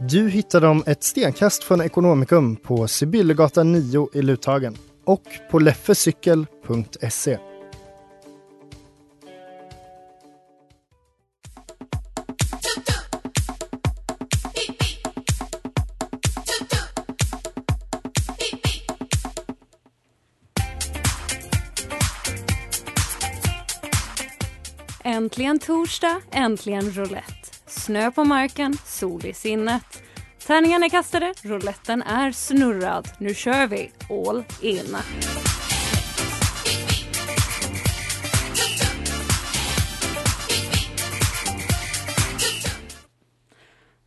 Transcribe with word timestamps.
Du 0.00 0.28
hittar 0.28 0.60
dem 0.60 0.82
ett 0.86 1.04
stenkast 1.04 1.64
från 1.64 1.80
Ekonomikum 1.80 2.56
på 2.56 2.88
Sibyllegatan 2.88 3.72
9 3.72 4.08
i 4.14 4.22
Luthagen 4.22 4.76
och 5.04 5.22
på 5.50 5.58
leffecykel.se. 5.58 7.38
Äntligen 25.04 25.58
torsdag, 25.58 26.20
äntligen 26.32 26.90
roulette. 26.90 27.37
Snö 27.68 28.10
på 28.10 28.24
marken, 28.24 28.74
sol 28.84 29.26
i 29.26 29.32
sinnet. 29.34 30.02
Tärningarna 30.46 30.86
är 30.86 30.90
kastade, 30.90 31.34
rouletten 31.42 32.02
är 32.02 32.32
snurrad. 32.32 33.08
Nu 33.18 33.34
kör 33.34 33.66
vi 33.66 33.90
all 34.10 34.44
in. 34.62 34.96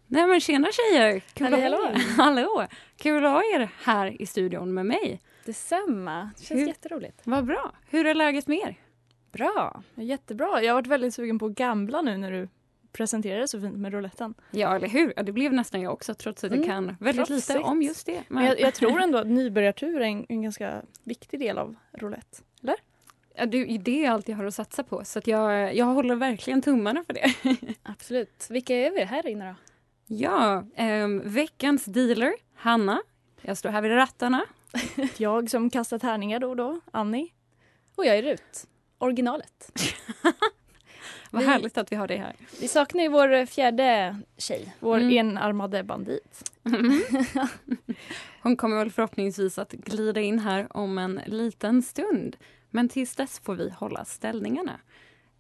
Nej 0.07 0.27
men 0.27 0.39
tjena 0.39 0.67
tjejer! 0.71 1.19
Kul 1.33 1.53
Hallå, 1.53 1.77
ha. 1.77 1.99
Hallå! 2.23 2.67
Kul 2.97 3.25
att 3.25 3.31
ha 3.31 3.41
er 3.55 3.69
här 3.83 4.21
i 4.21 4.25
studion 4.25 4.73
med 4.73 4.85
mig. 4.85 5.21
Detsamma. 5.45 6.29
Det 6.37 6.43
känns 6.43 6.61
Hur- 6.61 6.67
jätteroligt. 6.67 7.21
Vad 7.23 7.45
bra. 7.45 7.71
Hur 7.89 8.05
är 8.05 8.13
läget 8.13 8.47
med 8.47 8.57
er? 8.57 8.75
Bra. 9.31 9.83
Jättebra. 9.95 10.61
Jag 10.63 10.69
har 10.69 10.73
varit 10.81 10.87
väldigt 10.87 11.13
sugen 11.13 11.39
på 11.39 11.45
att 11.45 11.51
gambla 11.55 12.01
nu 12.01 12.17
när 12.17 12.31
du 12.31 12.49
presenterade 12.91 13.47
så 13.47 13.61
fint 13.61 13.77
med 13.77 13.93
rouletten. 13.93 14.33
Ja, 14.51 14.75
eller 14.75 14.87
hur? 14.87 15.13
Ja, 15.15 15.23
det 15.23 15.31
blev 15.31 15.53
nästan 15.53 15.81
jag 15.81 15.93
också 15.93 16.13
trots 16.13 16.43
att 16.43 16.51
jag 16.51 16.57
Mm, 16.57 16.69
kan 16.69 16.97
väldigt 16.99 17.29
lite 17.29 17.59
om 17.59 17.81
just 17.81 18.05
det. 18.05 18.23
Men 18.27 18.45
jag, 18.45 18.59
jag 18.59 18.73
tror 18.73 18.99
ändå 18.99 19.17
att 19.17 19.27
nybörjartur 19.37 20.01
är 20.01 20.05
en, 20.05 20.25
en 20.29 20.41
ganska 20.41 20.81
viktig 21.03 21.39
del 21.39 21.57
av 21.57 21.75
roulette. 21.93 22.37
Ja, 23.35 23.45
det 23.45 24.05
är 24.05 24.09
allt 24.11 24.27
jag 24.27 24.37
har 24.37 24.45
att 24.45 24.53
satsa 24.53 24.83
på. 24.83 25.05
Så 25.05 25.21
jag, 25.25 25.75
jag 25.75 25.85
håller 25.85 26.15
verkligen 26.15 26.61
tummarna 26.61 27.03
för 27.03 27.13
det. 27.13 27.33
Absolut. 27.83 28.47
Vilka 28.49 28.75
är 28.75 28.91
vi 28.91 29.03
här 29.03 29.27
inne 29.27 29.49
då? 29.49 29.55
Ja, 30.15 30.65
ehm, 30.75 31.21
veckans 31.25 31.85
dealer, 31.85 32.33
Hanna. 32.55 33.01
Jag 33.41 33.57
står 33.57 33.69
här 33.69 33.81
vid 33.81 33.91
rattarna. 33.91 34.45
Jag 35.17 35.49
som 35.49 35.69
kastar 35.69 35.99
tärningar 35.99 36.39
då 36.39 36.49
och 36.49 36.55
då, 36.55 36.79
Annie. 36.91 37.31
Och 37.95 38.05
jag 38.05 38.17
är 38.17 38.23
Rut. 38.23 38.67
Originalet. 38.97 39.71
Vad 41.33 41.41
Vi- 41.41 41.47
härligt 41.47 41.77
att 41.77 41.91
vi 41.91 41.95
har 41.95 42.07
dig 42.07 42.17
här. 42.17 42.35
Vi 42.61 42.67
saknar 42.67 43.03
ju 43.03 43.09
vår 43.09 43.45
fjärde 43.45 44.15
tjej, 44.37 44.75
vår 44.79 44.97
Mm. 44.97 45.11
enarmade 45.17 45.83
bandit. 45.83 46.51
Hon 48.41 48.55
kommer 48.57 48.77
väl 48.77 48.91
förhoppningsvis 48.91 49.57
att 49.57 49.71
glida 49.71 50.21
in 50.21 50.39
här 50.39 50.77
om 50.77 50.97
en 50.97 51.21
liten 51.25 51.81
stund. 51.81 52.37
Men 52.69 52.89
tills 52.89 53.15
dess 53.15 53.39
får 53.39 53.55
vi 53.55 53.69
hålla 53.69 54.05
ställningarna. 54.05 54.79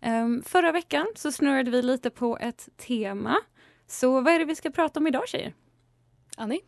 Ehm, 0.01 0.43
förra 0.45 0.71
veckan 0.71 1.05
så 1.15 1.31
snurrade 1.31 1.71
vi 1.71 1.81
lite 1.81 2.09
på 2.09 2.37
ett 2.37 2.69
tema. 2.77 3.37
Så 3.87 4.21
vad 4.21 4.33
är 4.33 4.39
det 4.39 4.45
vi 4.45 4.55
ska 4.55 4.69
prata 4.69 4.99
om 4.99 5.07
idag 5.07 5.27
tjejer? 5.27 5.53
Annie? 6.37 6.59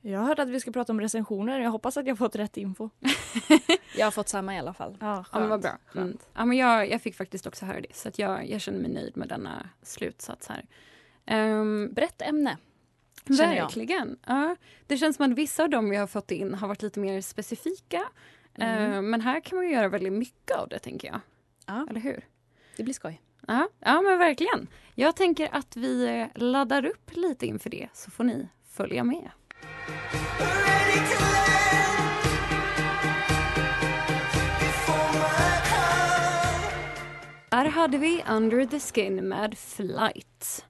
Jag 0.00 0.20
hörde 0.20 0.42
att 0.42 0.48
vi 0.48 0.60
ska 0.60 0.70
prata 0.72 0.92
om 0.92 1.00
recensioner. 1.00 1.60
Jag 1.60 1.70
hoppas 1.70 1.96
att 1.96 2.06
jag 2.06 2.18
fått 2.18 2.36
rätt 2.36 2.56
info. 2.56 2.90
Jag 3.96 4.06
har 4.06 4.10
fått 4.10 4.28
samma 4.28 4.54
i 4.54 4.58
alla 4.58 4.74
fall. 4.74 4.96
Ja, 5.00 5.24
Ja, 5.32 5.38
men 5.40 5.48
vad 5.48 5.62
skönt. 5.62 5.92
bra. 5.92 6.02
Mm. 6.02 6.18
Ja, 6.34 6.44
men 6.44 6.56
jag, 6.56 6.90
jag 6.90 7.02
fick 7.02 7.14
faktiskt 7.16 7.46
också 7.46 7.66
höra 7.66 7.80
det, 7.80 7.94
så 7.96 8.08
att 8.08 8.18
jag, 8.18 8.50
jag 8.50 8.60
känner 8.60 8.78
mig 8.78 8.90
nöjd 8.90 9.16
med 9.16 9.28
denna 9.28 9.68
slutsats 9.82 10.48
här. 10.48 10.66
Um, 11.60 11.92
Brett 11.94 12.22
ämne. 12.22 12.56
verkligen. 13.24 14.18
Ja, 14.26 14.56
det 14.86 14.96
känns 14.96 15.16
som 15.16 15.32
att 15.32 15.38
vissa 15.38 15.62
av 15.62 15.70
dem 15.70 15.90
vi 15.90 15.96
har 15.96 16.06
fått 16.06 16.30
in 16.30 16.54
har 16.54 16.68
varit 16.68 16.82
lite 16.82 17.00
mer 17.00 17.20
specifika. 17.20 18.02
Mm. 18.54 18.92
Eh, 18.92 19.02
men 19.02 19.20
här 19.20 19.40
kan 19.40 19.56
man 19.56 19.66
ju 19.66 19.72
göra 19.72 19.88
väldigt 19.88 20.12
mycket 20.12 20.56
av 20.56 20.68
det, 20.68 20.78
tänker 20.78 21.08
jag. 21.08 21.20
Ja. 21.66 21.86
Eller 21.90 22.00
hur? 22.00 22.24
Det 22.76 22.82
blir 22.82 22.94
skoj. 22.94 23.22
Ja, 23.46 23.68
ja, 23.80 24.00
men 24.02 24.18
verkligen. 24.18 24.66
Jag 24.94 25.16
tänker 25.16 25.48
att 25.52 25.76
vi 25.76 26.06
eh, 26.20 26.26
laddar 26.42 26.86
upp 26.86 27.16
lite 27.16 27.46
inför 27.46 27.70
det, 27.70 27.88
så 27.92 28.10
får 28.10 28.24
ni 28.24 28.48
följa 28.70 29.04
med. 29.04 29.30
Här 37.50 37.64
hade 37.64 37.98
vi 37.98 38.24
Under 38.30 38.64
the 38.64 38.80
Skin 38.80 39.28
med 39.28 39.58
Flight. 39.58 40.64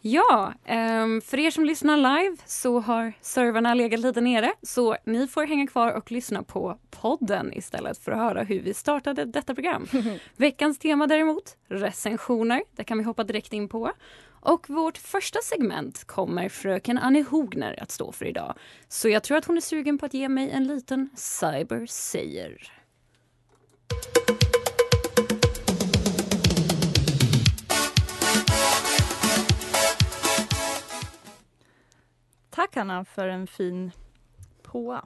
Ja, 0.00 0.52
ehm, 0.64 1.20
för 1.20 1.38
er 1.38 1.50
som 1.50 1.64
lyssnar 1.64 1.96
live 1.96 2.36
så 2.46 2.80
har 2.80 3.12
servrarna 3.20 3.74
legat 3.74 4.00
lite 4.00 4.20
nere 4.20 4.52
så 4.62 4.96
ni 5.04 5.26
får 5.26 5.46
hänga 5.46 5.66
kvar 5.66 5.92
och 5.92 6.12
lyssna 6.12 6.42
på 6.42 6.78
podden 6.90 7.52
istället 7.52 7.98
för 7.98 8.12
att 8.12 8.18
höra 8.18 8.42
hur 8.42 8.60
vi 8.60 8.74
startade 8.74 9.24
detta 9.24 9.54
program. 9.54 9.86
Veckans 10.36 10.78
tema 10.78 11.06
däremot, 11.06 11.56
recensioner. 11.68 12.62
Det 12.76 12.84
kan 12.84 12.98
vi 12.98 13.04
hoppa 13.04 13.24
direkt 13.24 13.52
in 13.52 13.68
på. 13.68 13.92
Och 14.40 14.70
vårt 14.70 14.98
första 14.98 15.38
segment 15.42 16.04
kommer 16.04 16.48
fröken 16.48 16.98
Annie 16.98 17.22
Hogner 17.22 17.82
att 17.82 17.90
stå 17.90 18.12
för 18.12 18.24
idag. 18.24 18.54
Så 18.88 19.08
jag 19.08 19.22
tror 19.22 19.38
att 19.38 19.44
hon 19.44 19.56
är 19.56 19.60
sugen 19.60 19.98
på 19.98 20.06
att 20.06 20.14
ge 20.14 20.28
mig 20.28 20.50
en 20.50 20.66
liten 20.66 21.10
cyber 21.16 21.86
säger. 21.86 22.72
Tack 32.50 32.76
Anna 32.76 33.04
för 33.04 33.28
en 33.28 33.46
fin 33.46 33.90
påa. 34.62 35.04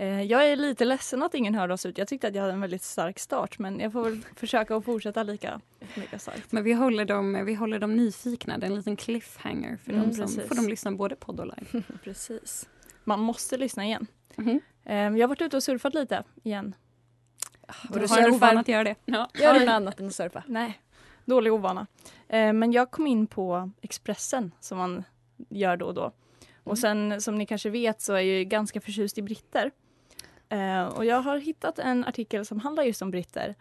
Eh, 0.00 0.22
Jag 0.22 0.48
är 0.48 0.56
lite 0.56 0.84
ledsen 0.84 1.22
att 1.22 1.34
ingen 1.34 1.54
hörde 1.54 1.74
oss 1.74 1.86
ut. 1.86 1.98
Jag 1.98 2.08
tyckte 2.08 2.28
att 2.28 2.34
jag 2.34 2.42
hade 2.42 2.52
en 2.54 2.60
väldigt 2.60 2.82
stark 2.82 3.18
start 3.18 3.58
men 3.58 3.80
jag 3.80 3.92
får 3.92 4.04
väl 4.04 4.20
försöka 4.36 4.76
att 4.76 4.84
fortsätta 4.84 5.22
lika, 5.22 5.60
lika 5.94 6.18
starkt. 6.18 6.52
Men 6.52 6.62
vi 6.64 6.72
håller, 6.72 7.04
dem, 7.04 7.44
vi 7.44 7.54
håller 7.54 7.78
dem 7.78 7.96
nyfikna. 7.96 8.58
Det 8.58 8.66
är 8.66 8.70
en 8.70 8.76
liten 8.76 8.96
cliffhanger 8.96 9.76
för 9.84 9.92
Mm, 9.92 10.02
dem 10.04 10.12
som 10.14 10.24
precis. 10.24 10.48
får 10.48 10.54
de 10.54 10.68
lyssna 10.68 10.92
både 10.92 11.16
podd 11.16 11.40
och 11.40 11.46
live. 11.46 11.82
Precis. 12.04 12.68
Man 13.04 13.20
måste 13.20 13.56
lyssna 13.56 13.84
igen. 13.84 14.06
Mhm. 14.36 14.60
Eh, 14.84 14.94
Jag 14.96 15.20
har 15.20 15.28
varit 15.28 15.42
ute 15.42 15.56
och 15.56 15.62
surfat 15.62 15.94
lite 15.94 16.22
igen. 16.42 16.74
Och 17.88 17.94
du 17.94 18.00
du 18.00 18.06
har 18.06 18.18
en 18.18 18.24
surfar? 18.24 18.36
ovan 18.36 18.58
att 18.58 18.68
göra 18.68 18.84
det. 18.84 18.94
Ja. 19.04 19.28
Gör 19.34 19.54
du 19.54 19.60
något 19.60 19.68
annat 19.68 20.00
än 20.00 20.06
att 20.06 20.14
surfa? 20.14 20.42
Nej, 20.46 20.80
dålig 21.24 21.52
ovana. 21.52 21.86
Eh, 22.28 22.52
Men 22.52 22.72
jag 22.72 22.90
kom 22.90 23.06
in 23.06 23.26
på 23.26 23.70
Expressen 23.82 24.52
som 24.60 24.78
man 24.78 25.04
gör 25.48 25.76
då 25.76 25.86
och 25.86 25.94
då. 25.94 26.12
Och 26.64 26.78
sen 26.78 27.20
som 27.20 27.34
ni 27.38 27.46
kanske 27.46 27.70
vet 27.70 28.00
så 28.00 28.12
är 28.12 28.16
jag 28.16 28.24
ju 28.38 28.44
ganska 28.44 28.80
förtjust 28.80 29.18
i 29.18 29.22
britter. 29.22 29.70
Eh, 30.50 30.84
Och 30.86 31.04
jag 31.04 31.20
har 31.22 31.38
hittat 31.38 31.78
en 31.78 32.04
artikel 32.04 32.44
som 32.46 32.60
handlar 32.60 32.82
just 32.82 33.02
om 33.02 33.10
britter 33.10 33.54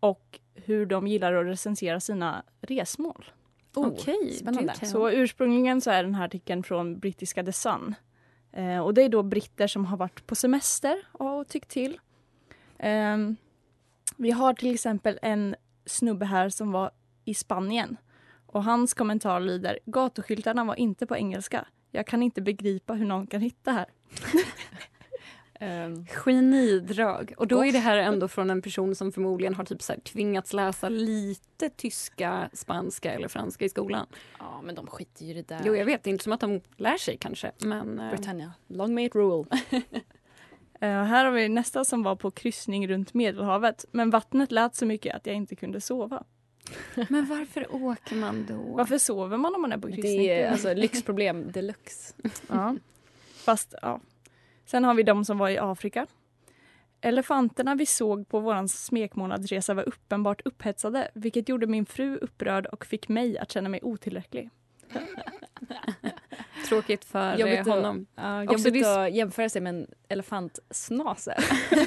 och 0.00 0.40
hur 0.54 0.86
de 0.86 1.06
gillar 1.06 1.34
att 1.34 1.46
recensera 1.46 2.00
sina 2.00 2.42
resmål. 2.60 3.30
Oh, 3.74 3.86
Okej, 3.88 4.32
spännande. 4.32 4.72
kan- 4.78 4.88
Så 4.88 5.10
ursprungligen 5.10 5.80
så 5.80 5.90
är 5.90 6.02
den 6.02 6.14
här 6.14 6.24
artikeln 6.24 6.62
från 6.62 6.98
brittiska 6.98 7.44
The 7.44 7.52
Sun. 7.52 7.94
Eh, 8.52 8.78
och 8.78 8.94
det 8.94 9.02
är 9.02 9.08
då 9.08 9.22
britter 9.22 9.66
som 9.66 9.84
har 9.84 9.96
varit 9.96 10.26
på 10.26 10.34
semester 10.34 10.96
och 11.12 11.48
tyckt 11.48 11.68
till. 11.70 12.00
Ehm, 12.78 13.36
vi 14.16 14.30
har 14.30 14.54
till 14.54 14.74
exempel 14.74 15.18
en 15.22 15.56
snubbe 15.86 16.24
här 16.26 16.48
som 16.48 16.72
var 16.72 16.90
i 17.24 17.34
Spanien. 17.34 17.96
Och 18.46 18.64
hans 18.64 18.94
kommentar 18.94 19.40
lyder 19.40 19.78
Gatuskyltarna 19.86 20.64
var 20.64 20.74
inte 20.74 21.06
på 21.06 21.16
engelska. 21.16 21.64
Jag 21.90 22.06
kan 22.06 22.22
inte 22.22 22.40
begripa 22.42 22.92
hur 22.94 23.06
någon 23.06 23.26
kan 23.26 23.40
hitta 23.40 23.72
här. 23.72 23.86
Ehm, 25.62 26.06
Genidrag. 26.06 27.34
Och 27.36 27.46
då 27.46 27.64
är 27.64 27.72
det 27.72 27.78
här 27.78 27.96
ändå 27.96 28.28
från 28.28 28.50
en 28.50 28.62
person 28.62 28.94
som 28.94 29.12
förmodligen 29.12 29.54
har 29.54 29.64
typ 29.64 29.82
så 29.82 29.92
här 29.92 30.00
tvingats 30.00 30.52
läsa 30.52 30.88
lite 30.88 31.68
tyska, 31.68 32.50
spanska 32.52 33.12
eller 33.12 33.28
franska 33.28 33.64
i 33.64 33.68
skolan. 33.68 34.06
ja, 34.38 34.60
men 34.64 34.74
de 34.74 34.86
skiter 34.86 35.24
ju 35.24 35.30
i 35.30 35.34
det 35.34 35.48
där. 35.48 35.60
Jo, 35.64 35.76
jag 35.76 35.84
vet. 35.84 36.02
Det 36.02 36.10
är 36.10 36.12
inte 36.12 36.24
som 36.24 36.32
att 36.32 36.40
de 36.40 36.60
lär 36.76 36.96
sig 36.96 37.16
kanske. 37.16 37.52
Men, 37.58 37.98
eh, 37.98 38.10
Britannia, 38.10 38.52
long 38.66 38.94
may 38.94 39.04
it 39.04 39.14
rule. 39.14 39.44
Eh, 40.82 41.04
här 41.04 41.24
har 41.24 41.32
vi 41.32 41.48
nästa 41.48 41.84
som 41.84 42.02
var 42.02 42.16
på 42.16 42.30
kryssning 42.30 42.88
runt 42.88 43.14
Medelhavet. 43.14 43.84
Men 43.90 44.10
vattnet 44.10 44.52
lät 44.52 44.74
så 44.74 44.86
mycket 44.86 45.16
att 45.16 45.26
jag 45.26 45.36
inte 45.36 45.56
kunde 45.56 45.80
sova. 45.80 46.24
men 47.08 47.26
varför 47.26 47.74
åker 47.74 48.16
man 48.16 48.46
då? 48.48 48.76
Varför 48.76 48.98
sover 48.98 49.36
man 49.36 49.54
om 49.54 49.62
man 49.62 49.72
är 49.72 49.78
på 49.78 49.88
kryssning? 49.88 50.18
Det 50.18 50.42
är 50.42 50.50
alltså 50.50 50.74
lyxproblem 50.74 51.52
deluxe. 51.52 52.14
Ja. 52.48 52.76
Fast, 53.34 53.74
ja. 53.82 54.00
Sen 54.70 54.84
har 54.84 54.94
vi 54.94 55.02
de 55.02 55.24
som 55.24 55.38
var 55.38 55.48
i 55.48 55.58
Afrika. 55.58 56.06
Elefanterna 57.00 57.74
vi 57.74 57.86
såg 57.86 58.28
på 58.28 58.40
vår 58.40 58.66
smekmånadsresa 58.66 59.74
var 59.74 59.88
uppenbart 59.88 60.40
upphetsade 60.44 61.10
vilket 61.14 61.48
gjorde 61.48 61.66
min 61.66 61.86
fru 61.86 62.16
upprörd 62.16 62.66
och 62.66 62.86
fick 62.86 63.08
mig 63.08 63.38
att 63.38 63.52
känna 63.52 63.68
mig 63.68 63.80
otillräcklig. 63.82 64.50
Tråkigt 66.68 67.04
för 67.04 67.36
Jobbigt 67.38 67.54
eh, 67.54 67.60
att- 67.60 67.66
honom. 67.68 68.06
Ja, 68.14 68.42
Också 68.44 68.68
jobbigt 68.68 68.86
att 68.86 69.12
jämföra 69.12 69.48
sig 69.48 69.62
med 69.62 69.74
en 69.74 69.86
elefantsnase. 70.08 71.36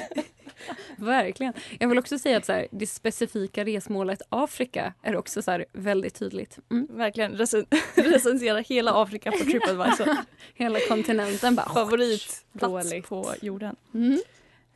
Verkligen. 0.96 1.52
Jag 1.80 1.88
vill 1.88 1.98
också 1.98 2.18
säga 2.18 2.36
att 2.36 2.44
så 2.46 2.52
här, 2.52 2.66
det 2.70 2.86
specifika 2.86 3.64
resmålet 3.64 4.22
Afrika 4.28 4.94
är 5.02 5.16
också 5.16 5.42
så 5.42 5.50
här, 5.50 5.64
väldigt 5.72 6.14
tydligt. 6.14 6.58
Mm. 6.70 6.86
Verkligen 6.90 7.32
recen- 7.36 7.66
recensera 7.94 8.58
hela 8.58 9.02
Afrika 9.02 9.32
på 9.32 9.38
Tripadvisor. 9.38 10.08
Hela 10.54 10.78
kontinenten 10.88 11.54
bara... 11.54 11.68
Favoritplats 11.74 13.08
på 13.08 13.34
jorden. 13.42 13.76
Mm. 13.94 14.18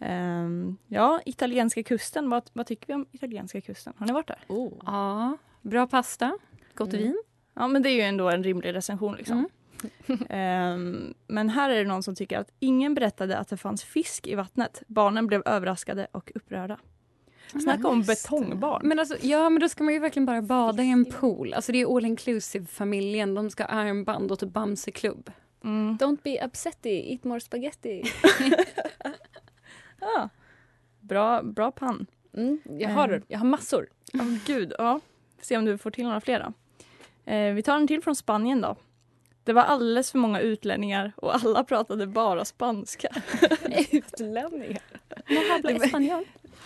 Ehm, 0.00 0.76
ja, 0.88 1.20
italienska 1.26 1.82
kusten. 1.82 2.30
Vad, 2.30 2.50
vad 2.52 2.66
tycker 2.66 2.86
vi 2.86 2.94
om 2.94 3.06
italienska 3.12 3.60
kusten? 3.60 3.92
Har 3.98 4.06
ni 4.06 4.12
varit 4.12 4.26
där? 4.28 4.38
Oh. 4.48 4.72
Ja, 4.86 5.36
bra 5.62 5.86
pasta, 5.86 6.38
gott 6.74 6.92
Mm. 6.92 7.02
vin. 7.02 7.22
Ja, 7.54 7.68
men 7.68 7.82
det 7.82 7.88
är 7.90 7.94
ju 7.94 8.00
ändå 8.00 8.28
en 8.30 8.44
rimlig 8.44 8.74
recension. 8.74 9.16
Liksom. 9.16 9.48
Ehm, 10.28 11.14
men 11.26 11.48
här 11.48 11.70
är 11.70 11.78
det 11.78 11.88
någon 11.88 12.02
som 12.02 12.14
tycker 12.14 12.38
att 12.38 12.52
ingen 12.58 12.94
berättade 12.94 13.38
att 13.38 13.48
det 13.48 13.56
fanns 13.56 13.84
fisk 13.84 14.26
i 14.26 14.34
vattnet. 14.34 14.82
Barnen 14.86 15.26
blev 15.26 15.42
överraskade 15.46 16.06
och 16.12 16.32
upprörda. 16.34 16.78
Snacka 17.62 17.88
om 17.88 18.02
betongbarn. 18.02 18.88
Men 18.88 18.98
alltså, 18.98 19.16
ja, 19.20 19.50
men 19.50 19.60
då 19.60 19.68
ska 19.68 19.84
man 19.84 19.94
ju 19.94 20.00
verkligen 20.00 20.26
bara 20.26 20.42
bada 20.42 20.82
i 20.82 20.90
en 20.90 21.04
pool. 21.04 21.54
Alltså 21.54 21.72
det 21.72 21.80
är 21.80 21.96
all 21.96 22.04
inclusive-familjen. 22.04 23.34
De 23.34 23.50
ska 23.50 23.62
ha 23.62 23.70
armband 23.70 24.32
och 24.32 24.38
typ 24.38 24.52
Bamseklubb. 24.52 25.30
Mm. 25.64 25.98
Don't 25.98 26.18
be 26.22 26.46
upsetty, 26.46 27.12
eat 27.12 27.24
more 27.24 27.40
spaghetti. 27.40 28.02
Ja. 30.00 30.28
Bra, 31.00 31.42
bra 31.42 31.70
pann. 31.70 32.06
Mm, 32.36 32.60
jag, 32.78 32.88
har, 32.88 33.22
jag 33.28 33.38
har 33.38 33.46
massor. 33.46 33.86
Åh 34.14 34.36
gud, 34.46 34.72
ja. 34.78 35.00
Se 35.40 35.56
om 35.56 35.64
du 35.64 35.78
får 35.78 35.90
till 35.90 36.04
några 36.04 36.20
fler. 36.20 36.52
Eh, 37.24 37.52
vi 37.54 37.62
tar 37.62 37.76
en 37.76 37.88
till 37.88 38.02
från 38.02 38.16
Spanien 38.16 38.60
då. 38.60 38.76
Det 39.48 39.54
var 39.54 39.62
alldeles 39.62 40.10
för 40.10 40.18
många 40.18 40.40
utlänningar 40.40 41.12
och 41.16 41.34
alla 41.34 41.64
pratade 41.64 42.06
bara 42.06 42.44
spanska. 42.44 43.08
Utlänningar. 43.90 44.82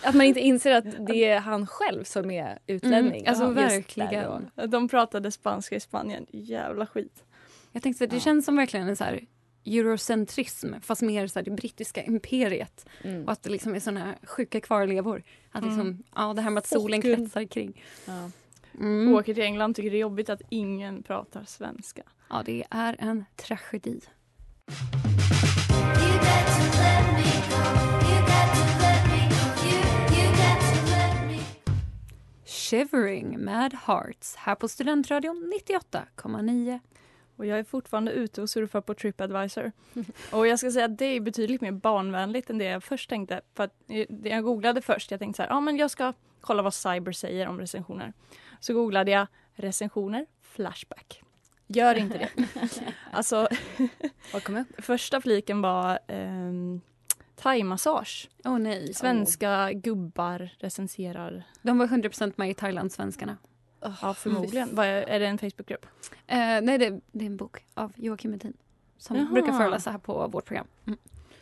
Att 0.03 0.15
man 0.15 0.25
inte 0.25 0.39
inser 0.39 0.75
att 0.75 1.07
det 1.07 1.25
är 1.25 1.39
han 1.39 1.67
själv 1.67 2.03
som 2.03 2.31
är 2.31 2.59
utlänning. 2.67 3.21
Mm, 3.21 3.29
alltså 3.29 3.43
Ja, 3.43 3.49
verkligen. 3.49 4.49
De 4.67 4.87
pratade 4.89 5.31
spanska 5.31 5.75
i 5.75 5.79
Spanien. 5.79 6.25
Jävla 6.31 6.85
skit. 6.85 7.23
Jag 7.71 7.83
tänkte 7.83 8.03
att 8.03 8.09
det 8.09 8.19
känns 8.19 8.45
som 8.45 8.55
verkligen 8.55 8.87
en 8.87 8.95
så 8.95 9.03
här 9.03 9.25
eurocentrism 9.65 10.73
fast 10.81 11.01
mer 11.01 11.27
så 11.27 11.39
här 11.39 11.43
det 11.45 11.51
brittiska 11.51 12.03
imperiet. 12.03 12.85
Mm. 13.03 13.25
Och 13.25 13.31
att 13.31 13.43
det 13.43 13.49
liksom 13.49 13.75
är 13.75 13.79
såna 13.79 14.15
sjuka 14.23 14.61
kvarlevor. 14.61 15.23
Att 15.51 15.63
liksom, 15.63 15.81
Mm. 15.81 16.03
ja, 16.15 16.33
det 16.33 16.41
här 16.41 16.49
med 16.49 16.61
att 16.61 16.67
solen 16.67 17.01
kretsar 17.01 17.45
kring. 17.45 17.83
Ja. 18.05 18.29
Mm. 18.79 19.15
Åker 19.15 19.33
till 19.33 19.43
England 19.43 19.75
tycker 19.75 19.91
det 19.91 19.97
är 19.97 20.01
jobbigt 20.01 20.29
att 20.29 20.41
ingen 20.49 21.03
pratar 21.03 21.43
svenska. 21.43 22.03
Ja, 22.33 22.43
det 22.45 22.63
är 22.69 22.95
en 22.99 23.25
tragedi. 23.35 24.01
Shivering 32.45 33.39
med 33.39 33.73
Hearts 33.73 34.35
här 34.35 34.55
på 34.55 34.67
Studentradion 34.67 35.53
98,9. 35.67 36.79
Och 37.35 37.45
jag 37.45 37.59
är 37.59 37.63
fortfarande 37.63 38.11
ute 38.11 38.41
och 38.41 38.49
surfar 38.49 38.81
på 38.81 38.93
Tripadvisor. 38.93 39.71
Och 40.31 40.47
jag 40.47 40.59
ska 40.59 40.71
säga 40.71 40.85
att 40.85 40.97
det 40.97 41.05
är 41.05 41.19
betydligt 41.19 41.61
mer 41.61 41.71
barnvänligt 41.71 42.49
än 42.49 42.57
det 42.57 42.65
jag 42.65 42.83
först 42.83 43.09
tänkte. 43.09 43.41
För 43.53 43.63
att 43.63 43.73
det 44.09 44.29
jag 44.29 44.43
googlade 44.43 44.81
först, 44.81 45.11
jag 45.11 45.19
tänkte 45.19 45.37
så 45.37 45.43
här, 45.43 45.49
ja 45.49 45.59
men 45.59 45.77
jag 45.77 45.91
ska 45.91 46.13
kolla 46.41 46.63
vad 46.63 46.73
Cyber 46.73 47.11
säger 47.11 47.47
om 47.47 47.59
recensioner. 47.59 48.13
Så 48.59 48.73
googlade 48.73 49.11
jag 49.11 49.27
recensioner, 49.55 50.25
Flashback. 50.41 51.22
Gör 51.73 51.95
inte 51.95 52.17
det. 52.17 52.29
alltså, 53.11 53.47
första 54.77 55.21
fliken 55.21 55.61
var 55.61 55.99
um, 56.07 56.81
thaimassage. 57.35 58.29
Åh 58.45 58.59
nej. 58.59 58.93
Svenska 58.93 59.71
gubbar 59.73 60.49
recenserar. 60.59 61.43
De 61.61 61.77
var 61.77 61.87
100% 61.87 62.33
med 62.35 62.49
i 62.49 62.53
Thailand-svenskarna. 62.53 63.37
Ja, 64.01 64.13
förmodligen. 64.13 64.69
Vad 64.71 64.85
är, 64.85 65.19
det 65.19 65.27
en 65.27 65.37
Facebookgrupp? 65.37 65.85
Eh, 66.27 66.37
nej, 66.37 66.77
det, 66.77 66.99
det 67.11 67.25
är 67.25 67.29
en 67.29 67.37
bok 67.37 67.65
av 67.73 67.91
Joakim 67.95 68.31
Medin. 68.31 68.53
Som 68.97 69.15
Jaha. 69.17 69.29
brukar 69.31 69.51
föreläsa 69.57 69.91
här 69.91 69.97
på 69.97 70.27
vårt 70.27 70.45
program. 70.45 70.67
Mm. 70.85 70.99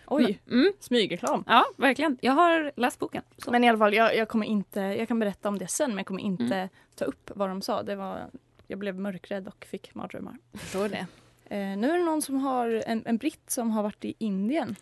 Oj, 0.08 0.40
Mm. 0.52 0.74
smygreklam. 0.80 1.44
Ja, 1.48 1.66
verkligen. 1.78 2.18
Jag 2.22 2.34
har 2.34 2.72
läst 2.76 3.00
boken. 3.00 3.24
Så. 3.38 3.52
Men 3.52 3.64
i 3.64 3.70
alla 3.70 3.78
fall, 3.78 3.94
jag, 3.94 4.16
jag 4.16 4.28
kommer 4.30 4.46
inte, 4.46 4.80
jag 4.80 5.08
kan 5.08 5.20
berätta 5.20 5.50
om 5.50 5.58
det 5.58 5.68
sen 5.68 5.90
men 5.90 5.98
jag 5.98 6.06
kommer 6.06 6.22
inte 6.22 6.56
Mm. 6.56 6.70
ta 6.96 7.06
upp 7.06 7.32
vad 7.36 7.50
de 7.50 7.62
sa. 7.62 7.84
Det 7.84 7.96
var, 7.96 8.30
jag 8.72 8.80
blev 8.80 9.00
mörkrädd 9.00 9.48
och 9.48 9.66
fick 9.66 9.96
mardrömmar. 9.96 10.38
Förstår 10.54 10.90
det. 10.90 11.08
Eh, 11.56 11.78
nu 11.78 11.92
är 11.92 11.98
det 11.98 12.04
någon 12.06 12.22
som 12.22 12.36
har, 12.36 12.84
en, 12.88 13.04
en 13.06 13.18
britt 13.18 13.50
som 13.50 13.72
har 13.72 13.84
varit 13.84 14.06
i 14.06 14.14
Indien. 14.18 14.76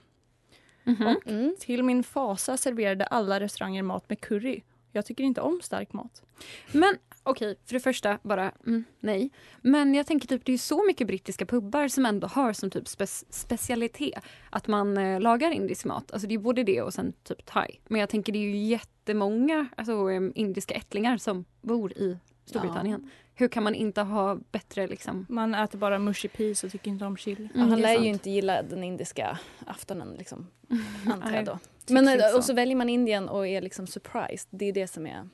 Mhm. 0.83 1.15
Mm. 1.25 1.55
Till 1.59 1.83
min 1.83 2.03
fasa 2.03 2.57
serverade 2.57 3.05
alla 3.05 3.39
restauranger 3.39 3.83
mat 3.83 4.09
med 4.09 4.21
curry. 4.21 4.61
Jag 4.91 5.05
tycker 5.05 5.23
inte 5.23 5.41
om 5.41 5.59
stark 5.63 5.93
mat. 5.93 6.23
Men 6.71 6.95
okej, 7.23 7.55
för 7.65 7.73
det 7.73 7.79
första 7.79 8.19
bara 8.23 8.51
mm, 8.65 8.83
nej. 8.99 9.29
Men 9.61 9.93
jag 9.95 10.07
tänker 10.07 10.27
typ 10.27 10.45
det 10.45 10.53
är 10.53 10.57
så 10.57 10.85
mycket 10.87 11.07
brittiska 11.07 11.45
pubbar 11.45 11.87
som 11.87 12.05
ändå 12.05 12.27
har 12.27 12.53
som 12.53 12.69
typ 12.69 12.83
spe- 12.83 13.25
specialitet 13.29 14.23
att 14.49 14.67
man 14.67 14.97
eh, 14.97 15.19
lagar 15.19 15.51
indisk 15.51 15.85
mat. 15.85 16.11
Alltså 16.11 16.27
det 16.27 16.33
är 16.35 16.39
både 16.39 16.63
det 16.63 16.81
och 16.81 16.93
sen 16.93 17.13
typ 17.23 17.45
thai. 17.45 17.79
Men 17.87 17.99
jag 17.99 18.09
tänker 18.09 18.33
det 18.33 18.39
är 18.39 18.49
ju 18.49 18.57
jättemånga 18.57 19.67
alltså, 19.77 20.11
indiska 20.35 20.73
ättlingar 20.75 21.17
som 21.17 21.45
bor 21.61 21.91
i 21.93 22.17
Storbritannien. 22.45 23.09
Hur 23.39 23.47
kan 23.47 23.63
man 23.63 23.75
inte 23.75 24.01
ha 24.01 24.35
bättre 24.51 24.87
liksom? 24.87 25.25
Man 25.29 25.55
äter 25.55 25.79
bara 25.79 25.99
mushy 25.99 26.27
peas 26.27 26.63
och 26.63 26.71
tycker 26.71 26.91
inte 26.91 27.05
om 27.05 27.17
chili. 27.17 27.49
Ja, 27.53 27.61
han 27.61 27.79
lär 27.79 27.99
ju 27.99 28.07
inte 28.07 28.29
gilla 28.29 28.63
den 28.63 28.83
indiska 28.83 29.39
aftonen 29.65 30.15
liksom, 30.17 30.47
antar 31.05 31.31
jag 31.31 31.45
då. 31.45 31.59
tycker 31.79 31.93
Men 31.93 32.09
inte 32.09 32.25
eh, 32.25 32.31
så. 32.31 32.37
och 32.37 32.43
så 32.43 32.53
väljer 32.53 32.75
man 32.75 32.89
Indien 32.89 33.29
och 33.29 33.47
är 33.47 33.61
liksom 33.61 33.87
surprised. 33.87 34.47
Det 34.49 34.65
är 34.65 34.73
det 34.73 34.87
som 34.87 35.07
är 35.07 35.29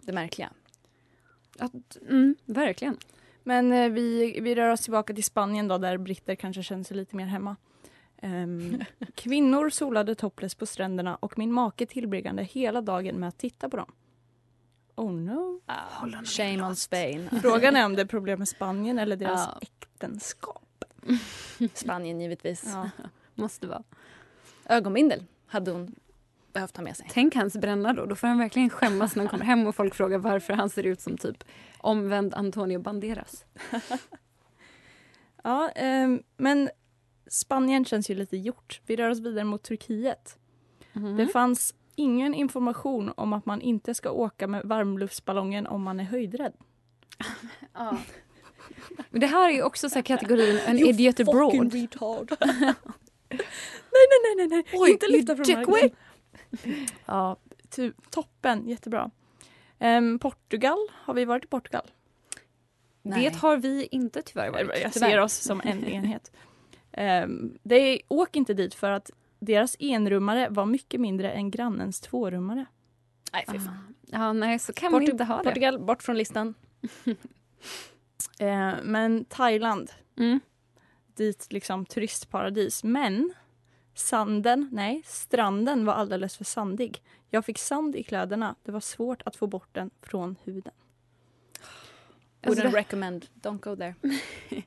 det 0.00 0.12
märkliga. 0.12 0.50
Att, 1.58 1.96
mm, 2.08 2.36
verkligen. 2.44 2.96
Men 3.42 3.72
eh, 3.72 3.90
vi, 3.90 4.40
vi 4.40 4.54
rör 4.54 4.68
oss 4.68 4.80
tillbaka 4.80 5.14
till 5.14 5.24
Spanien 5.24 5.68
då, 5.68 5.78
där 5.78 5.98
britter 5.98 6.34
kanske 6.34 6.62
känner 6.62 6.84
sig 6.84 6.96
lite 6.96 7.16
mer 7.16 7.26
hemma. 7.26 7.56
Ehm, 8.22 8.84
kvinnor 9.14 9.70
solade 9.70 10.14
topless 10.14 10.54
på 10.54 10.66
stränderna 10.66 11.16
och 11.16 11.38
min 11.38 11.52
make 11.52 11.86
tillbringade 11.86 12.42
hela 12.42 12.80
dagen 12.80 13.16
med 13.16 13.28
att 13.28 13.38
titta 13.38 13.68
på 13.68 13.76
dem. 13.76 13.92
Oh 15.00 15.12
no. 15.12 15.60
Shame 16.24 16.62
on 16.62 16.76
Spain. 16.76 17.28
Frågan 17.42 17.76
är 17.76 17.84
om 17.84 17.94
det 17.96 18.02
är 18.02 18.06
problem 18.06 18.38
med 18.38 18.48
Spanien 18.48 18.98
eller 18.98 19.16
deras 19.16 19.48
Ja. 19.52 19.58
äktenskap. 19.62 20.84
Spanien 21.74 22.20
givetvis. 22.20 22.62
Ja. 22.66 22.90
Måste 23.34 23.66
vara. 23.66 23.82
Ögonbindel 24.64 25.24
hade 25.46 25.70
hon 25.70 25.94
behövt 26.52 26.76
ha 26.76 26.84
med 26.84 26.96
sig. 26.96 27.06
Tänk 27.10 27.34
hans 27.34 27.56
bränna 27.56 27.92
då. 27.92 28.06
Då 28.06 28.14
får 28.16 28.28
han 28.28 28.38
verkligen 28.38 28.70
skämmas 28.70 29.16
när 29.16 29.22
han 29.22 29.28
kommer 29.28 29.44
hem 29.44 29.66
och 29.66 29.74
folk 29.74 29.94
frågar 29.94 30.18
varför 30.18 30.52
han 30.54 30.70
ser 30.70 30.86
ut 30.86 31.00
som 31.00 31.16
typ 31.16 31.44
omvänd 31.78 32.34
Antonio 32.34 32.78
Banderas. 32.78 33.44
Ja, 35.42 35.68
ehm, 35.74 36.22
men 36.36 36.70
Spanien 37.30 37.84
känns 37.84 38.10
ju 38.10 38.14
lite 38.14 38.36
gjort. 38.36 38.80
Vi 38.86 38.96
rör 38.96 39.10
oss 39.10 39.18
vidare 39.20 39.44
mot 39.44 39.62
Turkiet. 39.62 40.38
Mm. 40.92 41.16
Det 41.16 41.26
fanns 41.26 41.74
ingen 42.00 42.34
information 42.34 43.12
om 43.16 43.32
att 43.32 43.46
man 43.46 43.60
inte 43.60 43.94
ska 43.94 44.10
åka 44.10 44.46
med 44.46 44.62
varmluftsballongen 44.64 45.66
om 45.66 45.82
man 45.82 46.00
är 46.00 46.04
höjdrädd. 46.04 46.52
Men 49.10 49.20
det 49.20 49.26
här 49.26 49.48
är 49.48 49.52
ju 49.52 49.62
också 49.62 49.88
så 49.90 49.94
här 49.94 50.02
kategorin 50.02 50.58
en 50.66 50.78
idiot 50.78 51.20
abroad. 51.20 51.72
retard. 51.72 52.32
nej, 52.40 52.74
nej, 53.90 54.20
nej, 54.24 54.34
nej, 54.36 54.48
nej. 54.48 54.64
Oj, 54.72 54.90
inte 54.90 55.08
lyfta 55.08 55.36
you 55.36 55.44
från 55.44 55.56
marken. 55.56 55.90
Ja, 57.06 57.36
tu- 57.70 57.92
toppen. 58.10 58.68
Jättebra. 58.68 59.10
Ehm, 59.78 60.18
Portugal. 60.18 60.78
Har 60.92 61.14
vi 61.14 61.24
varit 61.24 61.44
i 61.44 61.48
Portugal? 61.48 61.90
Nej. 63.02 63.22
Det 63.30 63.36
har 63.36 63.56
vi 63.56 63.88
inte 63.90 64.22
tyvärr 64.22 64.44
Jag 64.46 64.52
varit. 64.52 64.94
ser 64.94 65.20
oss 65.20 65.34
som 65.34 65.60
en 65.64 65.84
enhet. 65.84 66.32
Um, 67.24 67.58
det 67.62 67.74
är, 67.76 68.00
åk 68.08 68.36
inte 68.36 68.54
dit 68.54 68.74
för 68.74 68.90
att 68.90 69.10
deras 69.40 69.76
enrummare 69.78 70.48
var 70.48 70.66
mycket 70.66 71.00
mindre 71.00 71.32
än 71.32 71.50
grannens 71.50 72.00
tvårummare. 72.00 72.66
Nej, 73.32 73.44
fy 73.52 73.58
fan. 73.58 73.94
Ja, 74.06 74.32
nej, 74.32 74.58
så 74.58 74.72
kan 74.72 74.92
man 74.92 75.00
Portu- 75.02 75.10
inte 75.10 75.24
ha 75.24 75.36
det. 75.38 75.44
Portugal, 75.44 75.78
bort 75.78 76.02
från 76.02 76.16
listan. 76.18 76.54
Eh, 78.38 78.74
men 78.82 79.24
Thailand, 79.24 79.90
Mm. 80.16 80.40
dit 81.14 81.46
liksom 81.52 81.86
turistparadis. 81.86 82.84
Men 82.84 83.32
sanden, 83.94 84.68
nej, 84.72 85.02
stranden 85.06 85.84
var 85.84 85.92
alldeles 85.94 86.36
för 86.36 86.44
sandig. 86.44 87.02
Jag 87.30 87.44
fick 87.44 87.58
sand 87.58 87.96
i 87.96 88.02
kläderna. 88.02 88.54
Det 88.62 88.72
var 88.72 88.80
svårt 88.80 89.22
att 89.24 89.36
få 89.36 89.46
bort 89.46 89.68
den 89.72 89.90
från 90.02 90.36
huden. 90.44 90.72
Alltså, 92.42 92.62
Wouldn't 92.64 92.70
det 92.72 92.78
recommend, 92.78 93.26
don't 93.34 93.60
go 93.60 93.76
there. 93.76 93.94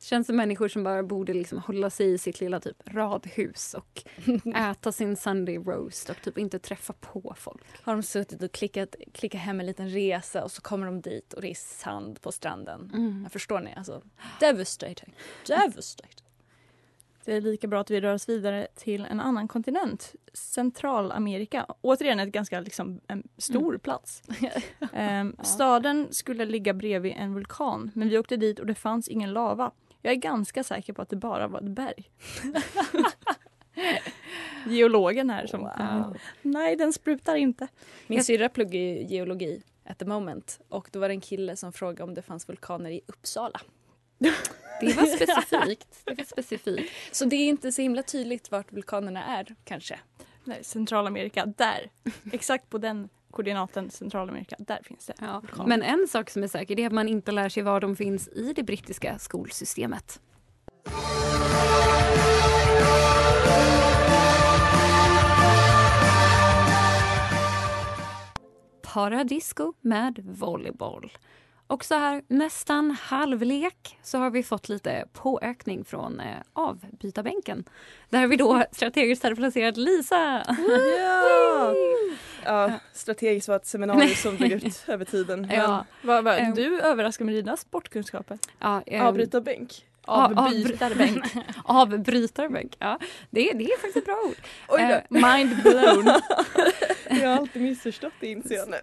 känns 0.00 0.26
som 0.26 0.36
människor 0.36 0.68
som 0.68 0.84
bara 0.84 1.02
borde 1.02 1.34
liksom 1.34 1.58
hålla 1.58 1.90
sig 1.90 2.12
i 2.12 2.18
sitt 2.18 2.40
lilla 2.40 2.60
typ 2.60 2.82
radhus 2.86 3.74
och 3.74 4.02
äta 4.56 4.92
sin 4.92 5.16
Sunday 5.16 5.58
roast 5.58 6.10
och 6.10 6.16
typ 6.22 6.38
inte 6.38 6.58
träffa 6.58 6.92
på 6.92 7.34
folk. 7.38 7.62
Har 7.82 7.92
de 7.92 8.02
suttit 8.02 8.42
och 8.42 8.52
klickat, 8.52 8.96
klickat 9.12 9.40
hem 9.40 9.60
en 9.60 9.66
liten 9.66 9.90
resa 9.90 10.44
och 10.44 10.50
så 10.50 10.62
kommer 10.62 10.86
de 10.86 11.00
dit 11.00 11.32
och 11.32 11.42
det 11.42 11.50
är 11.50 11.54
sand 11.54 12.22
på 12.22 12.32
stranden. 12.32 12.90
Mm. 12.94 13.20
Jag 13.22 13.32
förstår 13.32 13.60
ni? 13.60 13.74
Alltså, 13.76 14.02
devastating. 14.40 15.14
Devastating. 15.46 16.26
Det 17.26 17.32
är 17.32 17.40
lika 17.40 17.66
bra 17.66 17.80
att 17.80 17.90
vi 17.90 18.00
rör 18.00 18.14
oss 18.14 18.28
vidare 18.28 18.66
till 18.74 19.04
en 19.04 19.20
annan 19.20 19.48
kontinent. 19.48 20.14
Centralamerika. 20.32 21.66
Återigen 21.80 22.20
ett 22.20 22.28
ganska 22.28 22.60
liksom, 22.60 23.00
en 23.06 23.22
stor 23.36 23.78
plats. 23.78 24.22
Ehm, 24.92 25.36
Staden 25.42 26.08
skulle 26.10 26.44
ligga 26.44 26.74
bredvid 26.74 27.12
en 27.16 27.34
vulkan 27.34 27.90
men 27.94 28.08
vi 28.08 28.18
åkte 28.18 28.36
dit 28.36 28.58
och 28.58 28.66
det 28.66 28.74
fanns 28.74 29.08
ingen 29.08 29.32
lava. 29.32 29.72
Jag 30.02 30.12
är 30.12 30.16
ganska 30.16 30.64
säker 30.64 30.92
på 30.92 31.02
att 31.02 31.08
det 31.08 31.16
bara 31.16 31.48
var 31.48 31.58
ett 31.60 31.64
berg. 31.70 32.10
Geologen 34.66 35.30
här 35.30 35.46
som... 35.46 35.60
Wow. 35.60 36.16
Nej, 36.42 36.76
den 36.76 36.92
sprutar 36.92 37.36
inte. 37.36 37.68
Min 38.06 38.16
Jag- 38.16 38.26
syrra 38.26 38.48
pluggar 38.48 38.80
ju 38.80 39.02
geologi 39.02 39.62
at 39.84 39.98
the 39.98 40.04
moment 40.04 40.60
och 40.68 40.88
då 40.92 40.98
var 41.00 41.08
det 41.08 41.14
en 41.14 41.20
kille 41.20 41.56
som 41.56 41.72
frågade 41.72 42.02
om 42.02 42.14
det 42.14 42.22
fanns 42.22 42.48
vulkaner 42.48 42.90
i 42.90 43.00
Uppsala. 43.06 43.60
Det 44.80 44.96
var 44.96 45.06
specifikt. 45.06 46.00
Det 46.04 46.14
var 46.14 46.24
specifikt. 46.24 46.92
Så 47.12 47.24
det 47.24 47.36
är 47.36 47.48
inte 47.48 47.72
så 47.72 47.82
himla 47.82 48.02
tydligt 48.02 48.50
vart 48.50 48.72
vulkanerna 48.72 49.24
är 49.24 49.54
kanske. 49.64 49.98
Nej, 50.44 50.64
Centralamerika, 50.64 51.46
där. 51.46 51.90
Exakt 52.32 52.70
på 52.70 52.78
den 52.78 53.08
koordinaten 53.36 53.90
Centralamerika, 53.90 54.56
där 54.58 54.78
finns 54.82 55.06
det. 55.06 55.14
Ja. 55.20 55.42
Men 55.66 55.82
en 55.82 56.08
sak 56.08 56.30
som 56.30 56.42
är 56.42 56.48
säker 56.48 56.80
är 56.80 56.86
att 56.86 56.92
man 56.92 57.08
inte 57.08 57.32
lär 57.32 57.48
sig 57.48 57.62
var 57.62 57.80
de 57.80 57.96
finns 57.96 58.28
i 58.28 58.52
det 58.56 58.62
brittiska 58.62 59.18
skolsystemet. 59.18 60.20
Paradisco 68.82 69.72
med 69.80 70.18
volleyboll. 70.24 71.12
Och 71.66 71.84
så 71.84 71.94
här 71.94 72.22
nästan 72.28 72.90
halvlek 72.90 73.98
så 74.02 74.18
har 74.18 74.30
vi 74.30 74.42
fått 74.42 74.68
lite 74.68 75.04
påökning 75.12 75.84
från 75.84 76.20
eh, 76.20 76.36
avbytarbänken. 76.52 77.64
Där 78.10 78.26
vi 78.26 78.36
då 78.36 78.64
strategiskt 78.72 79.22
hade 79.22 79.36
placerat 79.36 79.76
Lisa. 79.76 80.42
Ja! 80.98 81.74
Ja 82.46 82.72
strategiskt 82.92 83.48
var 83.48 83.56
ett 83.56 83.66
seminarium 83.66 84.14
som 84.16 84.36
drog 84.36 84.52
ut 84.52 84.84
över 84.88 85.04
tiden. 85.04 85.40
Men 85.40 85.50
Ja, 85.56 85.84
Va, 86.02 86.20
va, 86.22 86.36
Ehm. 86.36 86.54
du 86.54 86.80
överraskar 86.80 87.24
med 87.24 87.34
dina 87.34 87.56
sportkunskaper. 87.56 88.38
ja, 88.58 88.82
ehm, 88.86 89.06
avbrytarbänk. 89.06 89.84
Avbytarbänk. 90.08 91.24
Avbrytarbänk. 91.64 92.76
Ja, 92.78 92.98
det, 93.30 93.50
är- 93.50 93.54
det 93.54 93.64
är 93.64 93.76
faktiskt 93.76 93.96
ett 93.96 94.04
bra 94.04 94.22
ord. 94.28 94.36
Oj 94.68 94.80
Eh, 94.82 94.98
då, 95.08 95.26
Mind 95.28 95.62
blown. 95.62 96.06
jag 97.20 97.28
har 97.28 97.36
alltid 97.36 97.62
missförstått 97.62 98.12
det 98.20 98.26
inser 98.26 98.54
jag 98.54 98.68
nu. 98.68 98.78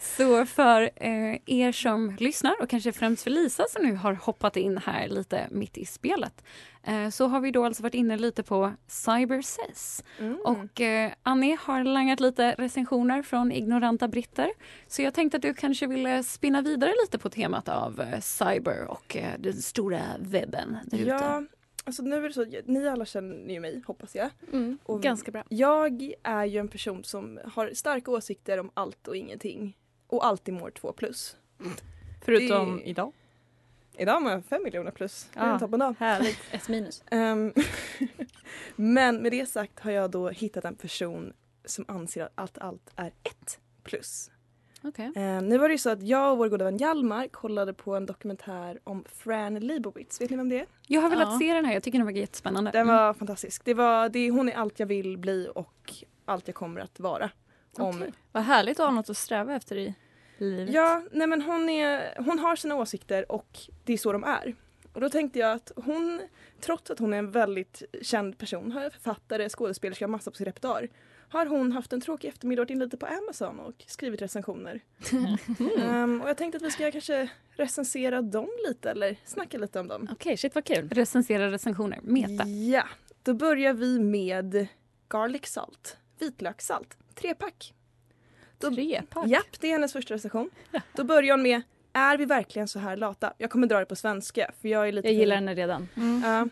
Så 0.00 0.46
för 0.46 0.82
eh, 0.96 1.36
er 1.46 1.72
som 1.72 2.16
lyssnar 2.18 2.62
och 2.62 2.70
kanske 2.70 2.92
främst 2.92 3.22
för 3.22 3.30
Lisa 3.30 3.64
som 3.70 3.82
nu 3.86 3.94
har 3.94 4.12
hoppat 4.12 4.56
in 4.56 4.78
här 4.78 5.08
lite 5.08 5.46
mitt 5.50 5.78
i 5.78 5.84
spelet 5.86 6.44
eh, 6.79 6.79
så 7.12 7.26
har 7.26 7.40
vi 7.40 7.50
då 7.50 7.64
alltså 7.64 7.82
varit 7.82 7.94
inne 7.94 8.16
lite 8.16 8.42
på 8.42 8.72
Cyber 8.86 9.42
Says. 9.42 10.04
Mm. 10.18 10.38
Och 10.44 10.80
eh, 10.80 11.12
Annie 11.22 11.56
har 11.60 11.84
langat 11.84 12.20
lite 12.20 12.54
recensioner 12.58 13.22
från 13.22 13.52
ignoranta 13.52 14.08
britter. 14.08 14.50
Så 14.86 15.02
jag 15.02 15.14
tänkte 15.14 15.36
att 15.36 15.42
du 15.42 15.54
kanske 15.54 15.86
ville 15.86 16.22
spinna 16.22 16.62
vidare 16.62 16.92
lite 17.04 17.18
på 17.18 17.30
temat 17.30 17.68
av 17.68 18.00
eh, 18.00 18.20
cyber 18.20 18.84
och 18.90 19.16
eh, 19.16 19.38
den 19.38 19.52
stora 19.62 20.00
webben 20.18 20.76
där 20.84 20.98
ute. 20.98 21.08
Ja, 21.10 21.42
alltså 21.84 22.02
nu 22.02 22.16
är 22.16 22.28
det 22.28 22.32
så, 22.32 22.46
ni 22.64 22.88
alla 22.88 23.04
känner 23.04 23.54
ju 23.54 23.60
mig 23.60 23.82
hoppas 23.86 24.14
jag. 24.14 24.30
Mm, 24.52 24.78
Och- 24.82 25.02
ganska 25.02 25.30
bra. 25.30 25.44
Jag 25.48 26.10
är 26.22 26.44
ju 26.44 26.58
en 26.58 26.68
person 26.68 27.04
som 27.04 27.38
har 27.54 27.70
starka 27.74 28.10
åsikter 28.10 28.58
om 28.60 28.70
allt 28.74 29.08
och 29.08 29.16
ingenting. 29.16 29.76
Och 30.06 30.26
alltid 30.26 30.54
mår 30.54 30.70
2 30.70 30.92
plus. 30.92 31.36
Förutom 32.24 32.76
Det- 32.76 32.82
idag. 32.88 33.12
Idag 34.00 34.22
mår 34.22 34.32
jag 34.32 34.44
5 34.44 34.62
miljoner 34.62 34.90
plus. 34.90 35.28
Det 35.34 35.40
är 35.40 35.52
en 35.52 35.58
toppendag. 35.58 35.94
Härligt. 35.98 36.38
Ett 36.50 36.68
minus. 36.68 37.02
Ehm, 37.10 37.52
men 38.76 39.22
med 39.22 39.32
det 39.32 39.46
sagt 39.46 39.80
har 39.80 39.90
jag 39.90 40.10
då 40.10 40.28
hittat 40.28 40.64
en 40.64 40.74
person 40.74 41.32
som 41.64 41.84
anser 41.88 42.28
att 42.34 42.58
allt 42.58 42.90
är 42.96 43.06
ett 43.22 43.58
plus. 43.84 44.30
Okej. 44.82 45.12
Ehm, 45.16 45.48
nu 45.48 45.58
var 45.58 45.68
det 45.68 45.72
ju 45.74 45.78
så 45.78 45.90
att 45.90 46.02
jag 46.02 46.32
och 46.32 46.38
vår 46.38 46.48
goda 46.48 46.64
vän 46.64 46.76
Hjalmar 46.76 47.28
kollade 47.28 47.74
på 47.74 47.94
en 47.94 48.06
dokumentär 48.06 48.78
om 48.84 49.04
Fran 49.12 49.54
Lebowitz. 49.54 50.20
Vet 50.20 50.30
ni 50.30 50.36
vem 50.36 50.48
det 50.48 50.60
är? 50.60 50.66
Jag 50.86 51.00
har 51.00 51.10
velat 51.10 51.28
Ja. 51.32 51.38
se 51.38 51.54
den 51.54 51.64
här, 51.64 51.72
jag 51.74 51.82
tycker 51.82 51.98
den 51.98 52.06
var 52.06 52.12
jättespännande. 52.12 52.70
Den 52.70 52.86
var 52.86 53.14
fantastisk. 53.14 53.64
Det 53.64 53.74
var, 53.74 54.08
det, 54.08 54.30
hon 54.30 54.48
är 54.48 54.52
allt 54.56 54.78
jag 54.80 54.86
vill 54.86 55.18
bli 55.18 55.48
och 55.54 55.92
allt 56.24 56.48
jag 56.48 56.54
kommer 56.54 56.80
att 56.80 57.00
vara. 57.00 57.30
Om, 57.76 57.96
Okej. 57.96 58.12
Vad 58.32 58.42
härligt 58.42 58.80
att 58.80 58.86
ha 58.86 58.92
något 58.92 59.10
att 59.10 59.16
sträva 59.16 59.54
efter 59.54 59.76
i 59.76 59.94
livet. 60.44 60.74
Ja, 60.74 61.02
nej 61.12 61.26
men 61.26 61.42
hon, 61.42 61.68
är, 61.68 62.14
hon 62.22 62.38
har 62.38 62.56
sina 62.56 62.74
åsikter 62.74 63.32
och 63.32 63.58
det 63.84 63.92
är 63.92 63.96
så 63.96 64.12
de 64.12 64.24
är. 64.24 64.54
Och 64.92 65.00
då 65.00 65.10
tänkte 65.10 65.38
jag 65.38 65.52
att 65.52 65.72
hon, 65.76 66.22
trots 66.60 66.90
att 66.90 66.98
hon 66.98 67.14
är 67.14 67.18
en 67.18 67.30
väldigt 67.30 67.82
känd 68.02 68.38
person, 68.38 68.72
har 68.72 68.90
författare, 68.90 69.48
skådespelerska, 69.48 70.08
massa 70.08 70.30
på 70.30 70.36
sin 70.36 70.46
repertoar, 70.46 70.88
har 71.28 71.46
hon 71.46 71.72
haft 71.72 71.92
en 71.92 72.00
tråkig 72.00 72.28
eftermiddag, 72.28 72.60
varit 72.62 72.70
inne 72.70 72.84
lite 72.84 72.96
på 72.96 73.06
Amazon 73.06 73.60
och 73.60 73.84
skrivit 73.86 74.22
recensioner. 74.22 74.80
Ehm, 75.78 76.20
och 76.22 76.28
jag 76.28 76.36
tänkte 76.36 76.56
att 76.56 76.62
vi 76.62 76.70
ska 76.70 76.90
kanske 76.90 77.30
recensera 77.50 78.22
dem 78.22 78.48
lite 78.68 78.90
eller 78.90 79.16
snacka 79.24 79.58
lite 79.58 79.80
om 79.80 79.88
dem. 79.88 80.08
Okej, 80.12 80.36
shit 80.36 80.54
vad 80.54 80.64
kul. 80.64 80.88
Recensera 80.88 81.50
recensioner, 81.50 81.98
meta. 82.02 82.48
Ja, 82.48 82.84
då 83.22 83.34
börjar 83.34 83.72
vi 83.72 83.98
med 83.98 84.66
garlic 85.08 85.46
salt, 85.46 85.96
vitlökssalt, 86.18 86.96
trepack. 87.14 87.74
Då- 88.60 88.74
Trepack? 88.74 89.26
Japp, 89.28 89.60
det 89.60 89.66
är 89.68 89.72
hennes 89.72 89.92
första 89.92 90.14
recension. 90.14 90.50
Då 90.92 91.04
börjar 91.04 91.34
hon 91.34 91.42
med 91.42 91.62
Är 91.92 92.16
vi 92.16 92.24
verkligen 92.24 92.68
så 92.68 92.78
här 92.78 92.96
lata? 92.96 93.32
Jag 93.38 93.50
kommer 93.50 93.66
dra 93.66 93.78
det 93.78 93.84
på 93.86 93.96
svenska 93.96 94.50
för 94.60 94.68
jag 94.68 94.88
är 94.88 94.92
lite 94.92 95.08
Jag 95.08 95.14
gillar 95.14 95.34
henne 95.36 95.54
redan. 95.54 95.88
Mm. 95.96 96.22
Ja. 96.24 96.48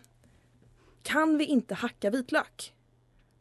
Kan 1.03 1.37
vi 1.37 1.45
inte 1.45 1.75
hacka 1.75 2.09
vitlök? 2.09 2.73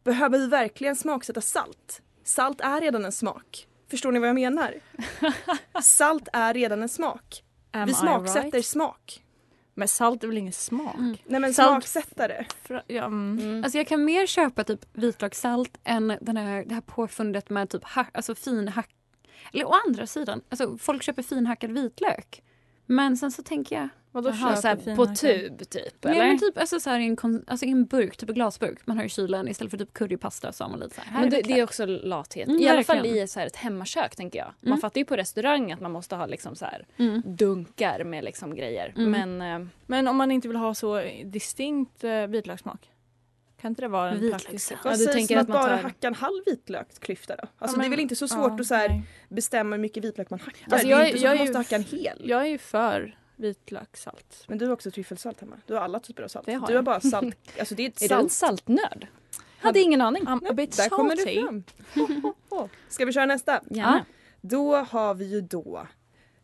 Behöver 0.05 0.39
vi 0.39 0.47
verkligen 0.47 0.97
smaksätta 0.97 1.41
salt? 1.41 2.03
Salt 2.25 2.61
är 2.61 2.81
redan 2.81 3.05
en 3.05 3.13
smak. 3.13 3.67
Förstår 3.91 4.13
ni 4.13 4.19
vad 4.19 4.29
jag 4.29 4.35
menar? 4.35 4.75
Salt 5.83 6.29
är 6.33 6.55
redan 6.55 6.83
en 6.83 6.89
smak. 6.89 7.43
Am 7.71 7.87
vi 7.87 7.95
smaksätter 7.95 8.51
right? 8.51 8.67
smak. 8.67 9.25
Men 9.79 9.89
salt 9.89 10.25
är 10.25 10.29
väl 10.29 10.39
ingen 10.39 10.53
smak? 10.53 10.95
Mm. 10.95 11.17
Nej 11.27 11.41
men 11.41 11.55
Salt- 11.55 11.85
smaksättare. 11.85 12.47
Ja, 12.87 13.05
mm. 13.05 13.39
Mm. 13.39 13.65
Alltså 13.65 13.79
jag 13.79 13.87
kan 13.87 14.05
mer 14.05 14.27
köpa 14.27 14.65
typ 14.65 14.81
vitlökssalt 14.93 15.79
än 15.85 16.19
den 16.21 16.37
här, 16.37 16.65
det 16.65 16.75
här 16.75 16.81
påfundet 16.81 17.51
med 17.51 17.71
typ 17.71 17.85
ha, 17.85 18.07
alltså 18.15 18.35
finhack... 18.35 18.91
Eller 19.53 19.65
å 19.69 19.75
andra 19.87 20.07
sidan, 20.07 20.43
alltså 20.49 20.79
folk 20.79 21.03
köper 21.03 21.23
finhackad 21.23 21.73
vitlök. 21.73 22.43
Men 22.87 23.17
sen 23.17 23.33
så 23.33 23.43
tänker 23.43 23.77
jag... 23.77 23.89
Vadå 24.13 24.29
Jaha, 24.29 24.37
köper 24.37 24.61
så 24.61 24.69
här, 24.69 24.77
fina 24.77 24.97
på 24.97 25.07
tub 25.07 25.59
typ 25.71 25.95
Nej, 26.05 26.17
eller? 26.19 26.27
men 26.29 26.39
typ 26.39 26.59
alltså 26.59 26.81
så 26.81 26.91
här 26.91 27.01
i 27.01 27.05
en, 27.05 27.17
kon, 27.17 27.45
alltså 27.47 27.67
i 27.67 27.71
en 27.71 27.85
burk, 27.85 28.17
typ 28.17 28.29
en 28.29 28.35
glasburk 28.35 28.79
man 28.87 28.97
har 28.97 29.05
i 29.05 29.09
kylen 29.09 29.49
istället 29.49 29.71
för 29.71 29.79
typ 29.79 29.93
currypasta 29.93 30.53
så 30.53 30.65
har 30.65 30.71
man 30.71 30.81
lite 30.81 30.95
så 30.95 31.01
här. 31.01 31.11
här 31.13 31.21
Men 31.21 31.31
det, 31.31 31.43
det 31.43 31.59
är 31.59 31.65
också 31.65 31.87
lathet. 31.87 32.49
Mm, 32.49 32.61
I 32.61 32.69
alla 32.69 32.85
fall 32.85 33.07
i 33.07 33.29
så 33.29 33.41
här 33.41 33.47
ett 33.47 33.57
hemmakök 33.57 34.17
tänker 34.17 34.39
jag. 34.39 34.47
Man 34.61 34.67
Mm. 34.73 34.81
fattar 34.81 34.99
ju 34.99 35.05
på 35.05 35.17
restaurang 35.17 35.73
att 35.73 35.81
man 35.81 35.93
måste 35.93 36.17
ha 36.17 36.27
liksom 36.27 36.57
så 36.57 36.65
här 36.65 36.87
Mm. 36.97 37.23
dunkar 37.25 38.05
med 38.05 38.25
liksom 38.25 38.55
grejer. 38.55 38.95
Mm. 38.97 39.11
Men 39.39 39.63
eh, 39.63 39.69
Men 39.87 40.09
om 40.09 40.17
man 40.17 40.31
inte 40.31 40.49
vill 40.49 40.57
ha 40.57 40.75
så 40.75 41.03
distinkt 41.25 42.05
eh, 42.05 42.27
vitlökssmak? 42.27 42.91
Kan 43.61 43.69
inte 43.73 43.83
det 43.83 43.89
vara 43.89 44.11
en 44.11 44.31
praktisk 44.31 44.73
Ja, 44.85 44.97
du 44.97 45.07
tänker 45.07 45.37
att 45.37 45.43
att 45.43 45.49
man 45.49 45.57
bara 45.63 45.77
tar- 45.77 45.83
hacka 45.83 46.07
en 46.07 46.15
halv 46.15 46.43
vitlöksklyfta 46.47 47.37
då? 47.37 47.43
Alltså 47.43 47.53
Ja, 47.59 47.67
det 47.67 47.75
är 47.75 47.79
men- 47.81 47.91
väl 47.91 48.01
inte 48.01 48.17
så 48.17 48.29
svårt 48.29 48.53
ja, 48.53 48.61
att 48.61 48.67
så 48.67 48.75
här 48.75 48.89
nej. 48.89 49.03
bestämma 49.29 49.77
hur 49.77 49.83
mycket 49.83 50.05
vitlök 50.05 50.31
man 50.31 50.41
hackar. 50.41 50.67
Alltså, 50.73 50.87
det 50.89 50.93
är 50.95 50.99
jag- 50.99 51.07
inte 51.09 51.19
så 51.19 51.25
jag 51.25 51.33
att 51.33 51.39
man 51.39 51.47
måste 51.47 51.75
ju 51.75 51.79
hacka 51.79 51.95
en 51.95 51.99
hel. 52.01 52.23
Jag 52.31 52.43
är 52.43 52.47
ju 52.47 52.59
för 52.59 53.19
vitlökssalt. 53.39 54.45
Men 54.49 54.59
du 54.59 54.67
har 54.67 54.73
också 54.73 54.91
tryffelsalt 54.91 55.41
hemma. 55.41 55.57
Du 55.67 55.75
har 55.75 55.81
alla 55.81 56.01
typer 56.01 56.23
av 56.23 56.29
salt. 56.29 56.47
Det 56.47 56.53
har 56.53 56.67
du 56.67 56.73
har 56.73 56.75
jag. 56.75 56.85
bara 56.85 57.01
salt. 57.01 57.37
Alltså 57.59 57.75
det 57.75 57.83
är 57.83 57.89
ett 57.89 58.03
är 58.03 58.09
du 58.09 58.15
en 58.15 58.21
salt. 58.21 58.33
saltnörd? 58.33 59.07
Hade 59.59 59.81
ingen 59.81 60.01
aning. 60.01 60.23
I'm 60.25 60.51
a 60.51 60.53
bit 60.53 60.77
Där 60.77 60.89
kommer 60.89 61.17
du 61.17 61.43
fram. 61.43 61.65
Ska 62.89 63.05
vi 63.05 63.13
köra 63.13 63.27
nästa? 63.27 63.61
Gärna. 63.71 64.05
Då 64.41 64.77
har 64.77 65.15
vi 65.15 65.25
ju 65.25 65.41
då 65.41 65.87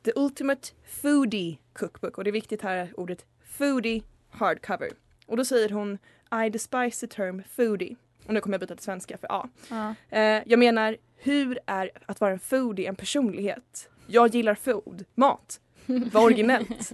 The 0.04 0.12
Ultimate 0.16 0.68
Foodie 1.02 1.58
Cookbook 1.72 2.18
och 2.18 2.24
det 2.24 2.30
är 2.30 2.32
viktigt 2.32 2.62
här 2.62 2.92
ordet 2.96 3.24
foodie 3.58 4.02
hardcover. 4.30 4.90
Och 5.26 5.36
då 5.36 5.44
säger 5.44 5.68
hon 5.70 5.98
I 6.46 6.50
despise 6.50 7.06
the 7.06 7.14
term 7.16 7.42
foodie. 7.56 7.96
Och 8.26 8.34
nu 8.34 8.40
kommer 8.40 8.54
jag 8.54 8.60
byta 8.60 8.74
till 8.76 8.84
svenska 8.84 9.18
för 9.18 9.26
A. 9.30 9.48
Ja. 9.70 9.94
Eh, 10.10 10.42
jag 10.46 10.58
menar, 10.58 10.96
hur 11.16 11.58
är 11.66 11.90
att 12.06 12.20
vara 12.20 12.32
en 12.32 12.40
foodie 12.40 12.86
en 12.86 12.96
personlighet? 12.96 13.90
Jag 14.06 14.34
gillar 14.34 14.54
food, 14.54 15.04
mat. 15.14 15.60
Var 15.86 16.22
originellt. 16.22 16.92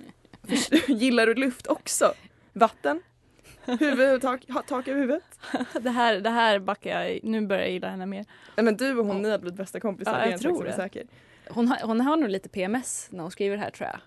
Gillar 0.89 1.27
du 1.27 1.35
luft 1.35 1.67
också? 1.67 2.13
Vatten? 2.53 3.03
Huvud, 3.65 4.23
tak, 4.23 4.43
tak 4.67 4.89
över 4.89 5.01
huvudet? 5.01 5.39
Det 5.81 5.91
här, 5.91 6.21
det 6.21 6.31
här 6.31 6.59
backar 6.59 7.03
jag, 7.03 7.21
nu 7.23 7.47
börjar 7.47 7.63
jag 7.63 7.73
gilla 7.73 7.89
henne 7.89 8.07
mer. 8.07 8.25
Nej, 8.57 8.65
men 8.65 8.77
du 8.77 8.99
och 8.99 9.07
hon, 9.07 9.23
ni 9.23 9.31
har 9.31 9.39
blivit 9.39 9.57
bästa 9.57 9.81
kompisar. 9.81 10.21
Ja, 10.21 10.31
jag 10.31 10.41
tror 10.41 10.65
det. 10.65 10.73
säker. 10.73 11.07
Hon 11.49 11.69
har, 11.69 11.79
hon 11.87 12.01
har 12.01 12.17
nog 12.17 12.31
lite 12.31 12.49
PMS 12.49 13.09
när 13.11 13.23
hon 13.23 13.31
skriver 13.31 13.57
det 13.57 13.63
här 13.63 13.71
tror 13.71 13.89
jag. 13.89 14.01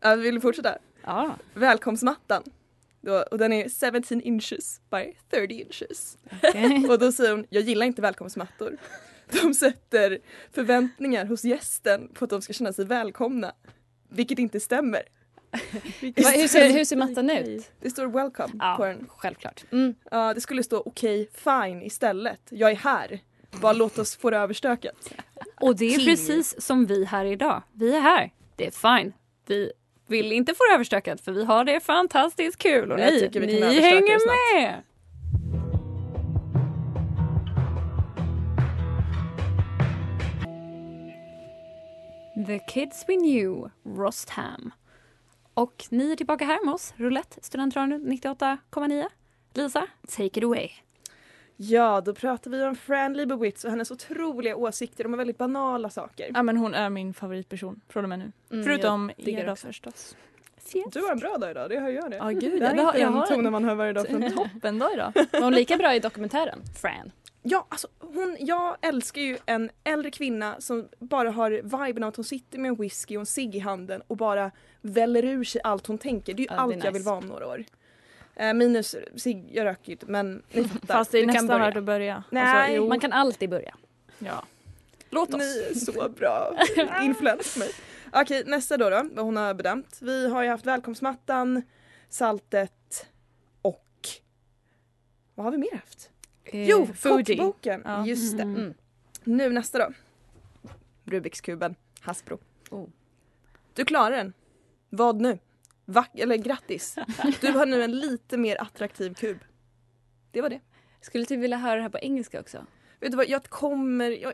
Ja, 0.00 0.14
vill 0.16 0.34
du 0.34 0.40
fortsätta? 0.40 0.78
Ja, 1.04 1.36
Välkomstmattan. 1.54 2.42
Då, 3.00 3.24
och 3.30 3.38
den 3.38 3.52
är 3.52 3.92
17 4.02 4.20
inches 4.20 4.80
by 4.90 5.16
30 5.30 5.54
inches. 5.54 6.18
okej. 6.42 6.86
Och 6.90 6.98
då 6.98 7.12
säger 7.12 7.30
hon, 7.30 7.46
jag 7.50 7.62
gillar 7.62 7.86
inte 7.86 8.02
välkomstmattor. 8.02 8.76
De 9.42 9.54
sätter 9.54 10.18
förväntningar 10.52 11.24
hos 11.24 11.44
gästen 11.44 12.08
på 12.14 12.24
att 12.24 12.30
de 12.30 12.42
ska 12.42 12.52
känna 12.52 12.72
sig 12.72 12.84
välkomna. 12.84 13.52
Vilket 14.14 14.38
inte 14.38 14.60
stämmer. 14.60 15.02
Va, 15.52 16.28
hur, 16.30 16.48
ser, 16.48 16.70
hur 16.70 16.84
ser 16.84 16.96
mattan 16.96 17.30
ut? 17.30 17.70
Det 17.80 17.90
står 17.90 18.06
welcome 18.06 18.54
Ja. 18.58 18.74
på 18.76 18.84
den. 18.84 19.06
Självklart. 19.16 19.64
Mm. 19.72 19.94
Ja, 20.10 20.34
det 20.34 20.40
skulle 20.40 20.62
stå 20.62 20.82
okej, 20.86 21.28
fine 21.34 21.82
istället. 21.82 22.40
Jag 22.50 22.70
är 22.70 22.76
här. 22.76 23.18
Bara 23.60 23.72
låt 23.72 23.98
oss 23.98 24.16
få 24.16 24.30
det 24.30 24.36
överstökat. 24.36 25.12
Och 25.60 25.76
det 25.76 25.94
är 25.94 26.04
precis 26.04 26.60
som 26.62 26.86
vi 26.86 27.04
här 27.04 27.24
idag. 27.24 27.62
Vi 27.72 27.96
är 27.96 28.00
här. 28.00 28.30
Det 28.56 28.66
är 28.66 28.98
fine. 28.98 29.12
Vi 29.46 29.72
vill 30.06 30.32
inte 30.32 30.54
få 30.54 30.64
det 30.70 30.74
överstökat 30.74 31.20
för 31.20 31.32
vi 31.32 31.44
har 31.44 31.64
det 31.64 31.80
fantastiskt 31.80 32.58
kul 32.58 32.92
och 32.92 32.98
ni, 32.98 33.20
tycker 33.20 33.40
vi 33.40 33.60
kan 33.60 33.68
ni 33.68 33.80
hänger 33.80 34.18
snabbt. 34.18 34.38
med. 34.54 34.82
The 42.46 42.58
Kids 42.58 43.04
We 43.08 43.14
Knew, 43.16 43.70
Rostham. 43.84 44.70
Och 45.54 45.84
ni 45.90 46.12
är 46.12 46.16
tillbaka 46.16 46.44
här 46.44 46.64
med 46.64 46.74
oss, 46.74 46.94
Roulette, 46.96 47.36
Studentradion 47.42 48.12
98,9. 48.12 49.06
Lisa, 49.54 49.86
take 50.08 50.24
it 50.26 50.44
away. 50.44 50.68
Ja, 51.56 52.00
då 52.00 52.14
pratar 52.14 52.50
vi 52.50 52.64
om 52.64 52.76
Fran 52.76 53.12
Lebowitz 53.12 53.64
och 53.64 53.70
hennes 53.70 53.90
otroliga 53.90 54.56
åsikter 54.56 55.06
om 55.06 55.16
väldigt 55.16 55.38
banala 55.38 55.90
saker. 55.90 56.30
Ja 56.34 56.42
men 56.42 56.56
hon 56.56 56.74
är 56.74 56.90
min 56.90 57.14
favoritperson 57.14 57.80
från 57.88 58.04
och 58.04 58.08
med 58.08 58.18
nu. 58.18 58.32
Mm, 58.50 58.64
Förutom 58.64 59.10
jag 59.16 59.26
diggar 59.26 59.44
också. 60.64 60.78
förstås. 60.78 60.92
Du 60.92 61.00
har 61.00 61.12
en 61.12 61.18
bra 61.18 61.38
dag 61.38 61.50
idag, 61.50 61.70
det 61.70 61.80
hör 61.80 61.90
jag 61.90 62.10
det. 62.10 62.16
Ja 62.16 62.28
gud, 62.28 62.60
det 62.60 62.66
här 62.66 62.74
jag, 62.74 62.80
är 62.80 62.84
har, 62.84 62.92
inte 62.92 63.00
jag 63.00 63.10
har 63.10 63.26
tonen 63.26 63.46
en, 63.46 63.52
man 63.52 63.64
hör 63.64 63.74
varje 63.74 63.92
dag 63.92 64.06
från 64.08 64.22
en 64.22 64.32
toppendag 64.32 64.92
idag. 64.94 65.12
Var 65.32 65.40
hon 65.40 65.52
lika 65.54 65.76
bra 65.76 65.94
i 65.94 65.98
dokumentären, 66.00 66.58
Fran? 66.80 67.12
Ja, 67.42 67.66
alltså 67.68 67.88
hon, 68.00 68.36
jag 68.40 68.76
älskar 68.80 69.20
ju 69.20 69.38
en 69.46 69.70
äldre 69.84 70.10
kvinna 70.10 70.56
som 70.58 70.88
bara 70.98 71.30
har 71.30 71.50
viben 71.50 72.02
av 72.02 72.08
att 72.08 72.16
hon 72.16 72.24
sitter 72.24 72.58
med 72.58 72.68
en 72.68 72.74
whisky 72.74 73.16
och 73.16 73.20
en 73.20 73.26
cigg 73.26 73.54
i 73.56 73.58
handen 73.58 74.02
och 74.06 74.16
bara 74.16 74.50
väller 74.80 75.24
ur 75.24 75.44
sig 75.44 75.60
allt 75.64 75.86
hon 75.86 75.98
tänker. 75.98 76.34
Det 76.34 76.42
är 76.42 76.44
ju 76.44 76.54
är 76.54 76.58
allt 76.58 76.72
jag 76.72 76.78
nice. 76.78 76.90
vill 76.90 77.02
vara 77.02 77.16
om 77.16 77.26
några 77.26 77.46
år. 77.46 77.64
Eh, 78.36 78.54
minus 78.54 78.96
cigg, 79.16 79.48
jag 79.52 79.64
röker 79.64 79.88
ju 79.88 79.92
inte 79.92 80.06
men 80.06 80.42
ni 80.52 80.64
fattar. 80.68 80.94
Fast 80.94 81.12
det 81.12 81.18
är 81.18 81.26
nästan 81.26 81.60
värt 81.60 81.76
att 81.76 81.84
börja. 81.84 82.24
Nej. 82.30 82.42
Alltså, 82.76 82.88
Man 82.88 83.00
kan 83.00 83.12
alltid 83.12 83.50
börja. 83.50 83.74
ja. 84.18 84.44
Låt 85.10 85.28
oss. 85.34 85.40
Ni 85.40 85.66
är 85.70 85.74
så 85.74 86.08
bra 86.08 86.58
influens 87.02 87.56
mig. 87.56 87.70
Okej, 88.16 88.42
nästa 88.46 88.76
då, 88.76 88.90
då, 88.90 89.08
vad 89.12 89.24
hon 89.24 89.36
har 89.36 89.54
bedömt. 89.54 89.98
Vi 90.02 90.28
har 90.28 90.42
ju 90.42 90.48
haft 90.48 90.66
välkomstmattan, 90.66 91.62
saltet 92.08 93.06
och 93.62 94.08
vad 95.34 95.44
har 95.44 95.50
vi 95.50 95.58
mer 95.58 95.72
haft? 95.76 96.10
Eh, 96.44 96.68
Jo, 96.68 96.86
foodie. 96.86 97.36
kockboken! 97.36 97.82
Ja. 97.84 98.06
Just 98.06 98.36
det. 98.36 98.42
Mm. 98.42 98.56
Mm. 98.56 98.74
Nu 99.24 99.50
nästa 99.50 99.78
då. 99.78 99.92
Rubiks 101.04 101.40
kuben, 101.40 101.74
Hasbro. 102.00 102.38
Oh. 102.70 102.88
Du 103.74 103.84
klarar 103.84 104.16
den. 104.16 104.32
Vad 104.90 105.20
nu? 105.20 105.38
Va 105.84 106.06
eller 106.14 106.36
grattis. 106.36 106.96
Du 107.40 107.52
har 107.52 107.66
nu 107.66 107.82
en 107.82 107.98
lite 107.98 108.36
mer 108.36 108.62
attraktiv 108.62 109.14
kub. 109.14 109.38
Det 110.30 110.40
var 110.40 110.48
det. 110.48 110.60
Skulle 111.00 111.24
du 111.24 111.36
vilja 111.36 111.56
höra 111.56 111.76
det 111.76 111.82
här 111.82 111.88
på 111.88 111.98
engelska 111.98 112.40
också? 112.40 112.66
Vet 113.00 113.10
du 113.10 113.16
vad, 113.16 113.28
jag 113.28 113.44
kommer... 113.44 114.10
Jag, 114.10 114.32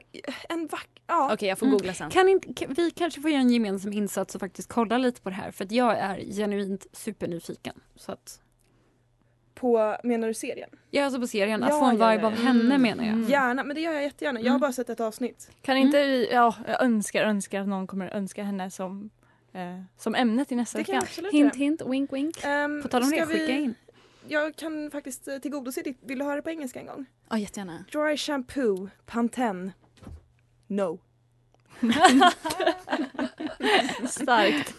en 0.49 0.67
vack... 0.67 0.89
Ja. 1.07 1.33
Okej, 1.35 1.49
jag 1.49 1.59
får 1.59 1.67
Mm. 1.67 1.79
googla 1.79 1.95
sen. 1.95 2.11
Kan 2.11 2.29
inte, 2.29 2.53
kan, 2.55 2.75
vi 2.75 2.91
kanske 2.91 3.21
får 3.21 3.31
göra 3.31 3.41
en 3.41 3.51
gemensam 3.51 3.93
insats 3.93 4.35
och 4.35 4.41
faktiskt 4.41 4.69
kolla 4.69 4.99
lite 4.99 5.21
på 5.21 5.29
det 5.29 5.35
här 5.37 5.51
för 5.51 5.65
att 5.65 5.73
jag 5.73 5.99
är 5.99 6.19
genuint 6.33 6.87
supernyfiken. 6.93 7.81
Så 7.97 8.13
att, 8.13 8.41
På, 9.55 9.97
menar 10.05 10.29
du 10.29 10.35
serien? 10.35 10.71
jag 10.91 11.01
är 11.01 11.05
alltså 11.05 11.21
på 11.21 11.27
serien, 11.27 11.63
att 11.63 11.71
Ja, 11.71 11.79
få 11.81 11.85
en 11.85 11.97
ja, 11.99 12.11
vibe 12.11 12.23
ja, 12.23 12.27
av 12.27 12.33
ja. 12.33 12.39
henne 12.43 12.61
Mm. 12.75 12.83
menar 12.83 13.05
jag. 13.05 13.13
Mm. 13.13 13.29
Gärna, 13.31 13.65
men 13.65 13.75
det 13.75 13.81
gör 13.83 13.93
jag 13.93 14.03
jättegärna. 14.03 14.41
Jag 14.41 14.45
har 14.47 14.51
Mm. 14.51 14.61
bara 14.61 14.73
sett 14.73 14.91
ett 14.91 15.01
avsnitt. 15.01 15.51
Kan 15.63 15.77
inte 15.77 16.07
vi, 16.07 16.29
ja 16.33 16.55
jag 16.67 16.83
önskar, 16.83 17.25
önskar 17.25 17.61
att 17.61 17.69
någon 17.69 17.87
kommer 17.87 18.09
önska 18.09 18.43
henne 18.43 18.71
som, 18.71 19.11
eh, 19.53 19.81
som 19.99 20.15
ämne 20.15 20.45
till 20.45 20.57
nästa 20.57 20.79
vecka. 20.79 21.03
Hint, 21.33 21.57
hint, 21.57 21.83
wink, 21.87 22.13
wink. 22.13 22.45
Ehm, 22.45 22.83
På 22.83 22.89
tal 22.89 23.03
om 23.03 23.09
ska 23.09 23.21
det, 23.21 23.27
skicka 23.27 23.47
vi- 23.47 23.53
in. 23.63 23.75
Jag 24.29 24.57
kan 24.57 24.91
faktiskt 24.91 25.29
eh, 25.29 25.39
tillgodose 25.39 25.83
ditt. 25.83 25.99
Vill 26.03 26.19
du 26.19 26.25
höra 26.25 26.37
det 26.37 26.43
på 26.43 26.51
engelska 26.51 26.81
en 26.81 26.87
gång? 26.87 27.07
Ja, 27.31 27.39
jättegärna. 27.39 27.85
Dry 27.93 28.17
shampoo, 28.17 28.89
Pantene. 29.07 29.73
No. 30.67 31.01
Starkt. 34.09 34.75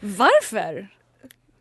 Varför? 0.00 0.88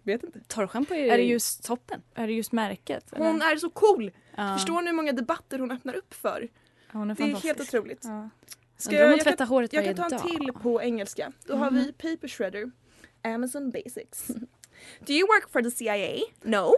Vet 0.03 0.23
inte. 0.23 0.39
Torrschampo 0.47 0.93
är, 0.93 1.13
Är 1.13 1.17
det 1.17 1.23
just- 1.23 1.63
toppen. 1.63 2.01
Är 2.15 2.27
det 2.27 2.33
just 2.33 2.51
märket? 2.51 3.13
eller? 3.13 3.25
Hon 3.25 3.41
är 3.41 3.55
så 3.55 3.69
cool! 3.69 4.11
Ja. 4.37 4.53
Förstår 4.57 4.81
ni 4.81 4.87
hur 4.87 4.95
många 4.95 5.11
debatter 5.11 5.59
hon 5.59 5.71
öppnar 5.71 5.93
upp 5.95 6.13
för? 6.13 6.47
Ja, 6.91 6.99
hon 6.99 7.11
är 7.11 7.15
Det 7.15 7.23
är 7.23 7.35
helt 7.35 7.61
otroligt. 7.61 8.01
Ja. 8.03 8.29
Ska 8.77 8.95
jag, 8.95 9.01
hon 9.01 9.17
jag, 9.17 9.37
kan, 9.37 9.67
jag 9.71 9.85
kan 9.85 9.95
ta 9.95 10.03
en 10.03 10.09
dag. 10.09 10.21
till 10.21 10.53
på 10.53 10.81
engelska. 10.81 11.31
Då 11.45 11.55
har 11.55 11.71
vi 11.71 11.93
Paper 11.93 12.27
Shredder, 12.27 12.71
Amazon 13.23 13.71
Basics. 13.71 14.27
Do 14.99 15.13
you 15.13 15.27
work 15.27 15.51
for 15.51 15.61
the 15.61 15.71
CIA? 15.71 16.25
No. 16.41 16.75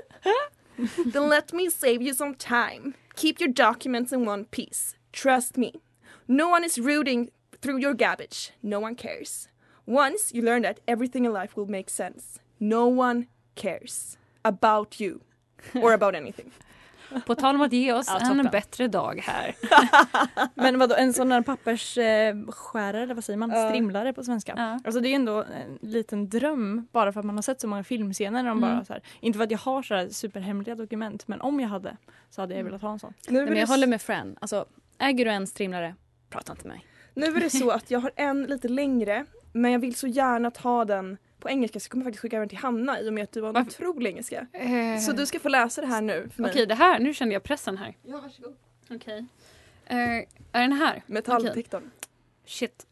Then 1.14 1.30
let 1.30 1.54
me 1.54 1.72
save 1.72 2.04
you 2.04 2.14
some 2.14 2.36
time. 2.36 2.94
Keep 3.18 3.40
your 3.40 3.50
documents 3.50 4.14
in 4.14 4.26
one 4.26 4.46
piece. 4.46 4.96
Trust 5.12 5.58
me. 5.58 5.74
No 6.28 6.50
one 6.50 6.64
is 6.64 6.78
rooting 6.78 7.32
through 7.64 7.78
your 7.78 7.96
garbage. 7.96 8.52
No 8.62 8.80
one 8.80 8.94
cares. 8.94 9.48
Once 9.88 10.32
you 10.36 10.44
learn 10.44 10.62
that 10.62 10.82
everything 10.88 11.26
in 11.26 11.34
life 11.34 11.58
will 11.58 11.66
make 11.66 11.90
sense. 11.90 12.38
No 12.60 12.86
one 12.86 13.26
cares 13.56 14.18
about 14.46 15.00
you 15.00 15.22
or 15.82 15.94
about 15.94 16.14
anything. 16.14 16.52
På 17.26 17.36
tal 17.36 17.56
om 17.56 17.62
att 17.62 17.74
ge 17.74 17.94
oss 17.94 18.08
Ja, 18.08 18.32
en 18.32 18.44
bättre 18.52 18.88
dag 18.88 19.22
här. 19.24 19.56
Men 20.56 20.80
vadå, 20.80 20.96
en 20.96 21.14
sån 21.14 21.30
där 21.30 21.42
pappersskärare, 21.42 22.52
skärare, 22.52 23.04
eller 23.04 23.14
vad 23.16 23.24
säger 23.24 23.38
man? 23.38 23.50
Ja. 23.50 23.70
Strimlare 23.70 24.14
på 24.14 24.24
svenska. 24.24 24.54
Ja. 24.58 24.80
Alltså 24.86 25.00
det 25.02 25.10
är 25.10 25.16
ändå 25.16 25.44
en 25.44 25.78
liten 25.82 26.30
dröm 26.30 26.88
bara 26.92 27.14
för 27.14 27.20
att 27.20 27.26
man 27.26 27.36
har 27.36 27.42
sett 27.42 27.62
så 27.62 27.68
många 27.68 27.84
filmscener 27.84 28.44
där 28.44 28.50
de 28.50 28.58
Mm. 28.64 28.76
bara 28.76 28.86
så 28.86 28.94
här, 28.94 29.02
inte 29.20 29.38
för 29.38 29.44
att 29.44 29.52
jag 29.52 29.58
har 29.58 29.84
så 29.84 29.96
här 29.96 30.10
superhemliga 30.10 30.76
dokument 30.76 31.28
men 31.28 31.42
om 31.42 31.60
jag 31.60 31.70
hade 31.70 31.98
så 32.30 32.42
hade 32.42 32.56
jag 32.56 32.64
velat 32.64 32.82
ha 32.82 32.92
en 32.92 33.00
sån. 33.00 33.14
Nu 33.30 33.46
men 33.46 33.58
jag 33.58 33.68
håller 33.68 33.88
med 33.88 34.02
Fran. 34.02 34.38
Alltså, 34.42 34.66
äger 35.00 35.26
du 35.26 35.32
en 35.32 35.48
strimlare, 35.48 35.96
prata 36.30 36.52
inte 36.52 36.68
med 36.68 36.76
mig. 36.78 36.86
nu 37.14 37.26
är 37.26 37.40
det 37.40 37.50
så 37.50 37.70
att 37.70 37.92
jag 37.92 38.00
har 38.00 38.12
en 38.16 38.44
lite 38.44 38.68
längre 38.68 39.26
men 39.54 39.72
jag 39.72 39.80
vill 39.80 39.96
så 39.96 40.08
gärna 40.08 40.52
ta 40.52 40.86
den 40.86 41.18
på 41.40 41.50
engelska 41.50 41.80
så 41.80 41.86
jag 41.86 41.92
kommer 41.92 42.04
faktiskt 42.06 42.22
skicka 42.22 42.40
den 42.40 42.50
till 42.50 42.58
Hanna 42.58 43.00
i 43.02 43.10
och 43.10 43.14
med 43.14 43.24
att 43.24 43.32
du 43.32 43.42
har 43.42 43.48
en 43.48 43.54
Varför? 43.54 43.70
otrolig 43.88 44.10
engelska. 44.10 44.48
Eh, 44.54 45.00
Så 45.00 45.12
du 45.12 45.26
ska 45.26 45.40
få 45.40 45.50
läsa 45.50 45.82
det 45.82 45.88
här 45.88 46.02
nu 46.02 46.30
för 46.36 46.42
mig. 46.42 46.52
Okej, 46.52 46.66
det 46.66 46.76
här, 46.76 47.00
nu 47.00 47.14
kände 47.14 47.34
jag 47.34 47.44
pressen 47.44 47.78
här. 47.78 47.98
Ja, 48.04 48.20
varsågod. 48.22 48.56
Okej. 48.90 49.26
Eh, 49.86 49.98
är 50.52 50.62
den 50.62 50.74
här? 50.74 51.04
Metalldetektorn. 51.08 51.92
Shit. 52.46 52.88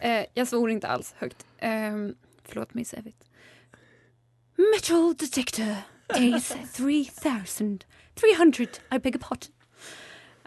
Eh, 0.00 0.24
jag 0.34 0.48
svor 0.48 0.70
inte 0.70 0.88
alls 0.88 1.14
högt. 1.18 1.46
Um, 1.62 2.14
förlåt 2.44 2.74
mig 2.74 2.84
Sävit. 2.84 3.24
Metal 4.74 5.14
detector. 5.14 5.74
Days 6.08 6.54
3300. 6.72 8.66
I 8.92 8.98
beg 8.98 9.16
a 9.16 9.18
pardon. 9.22 9.52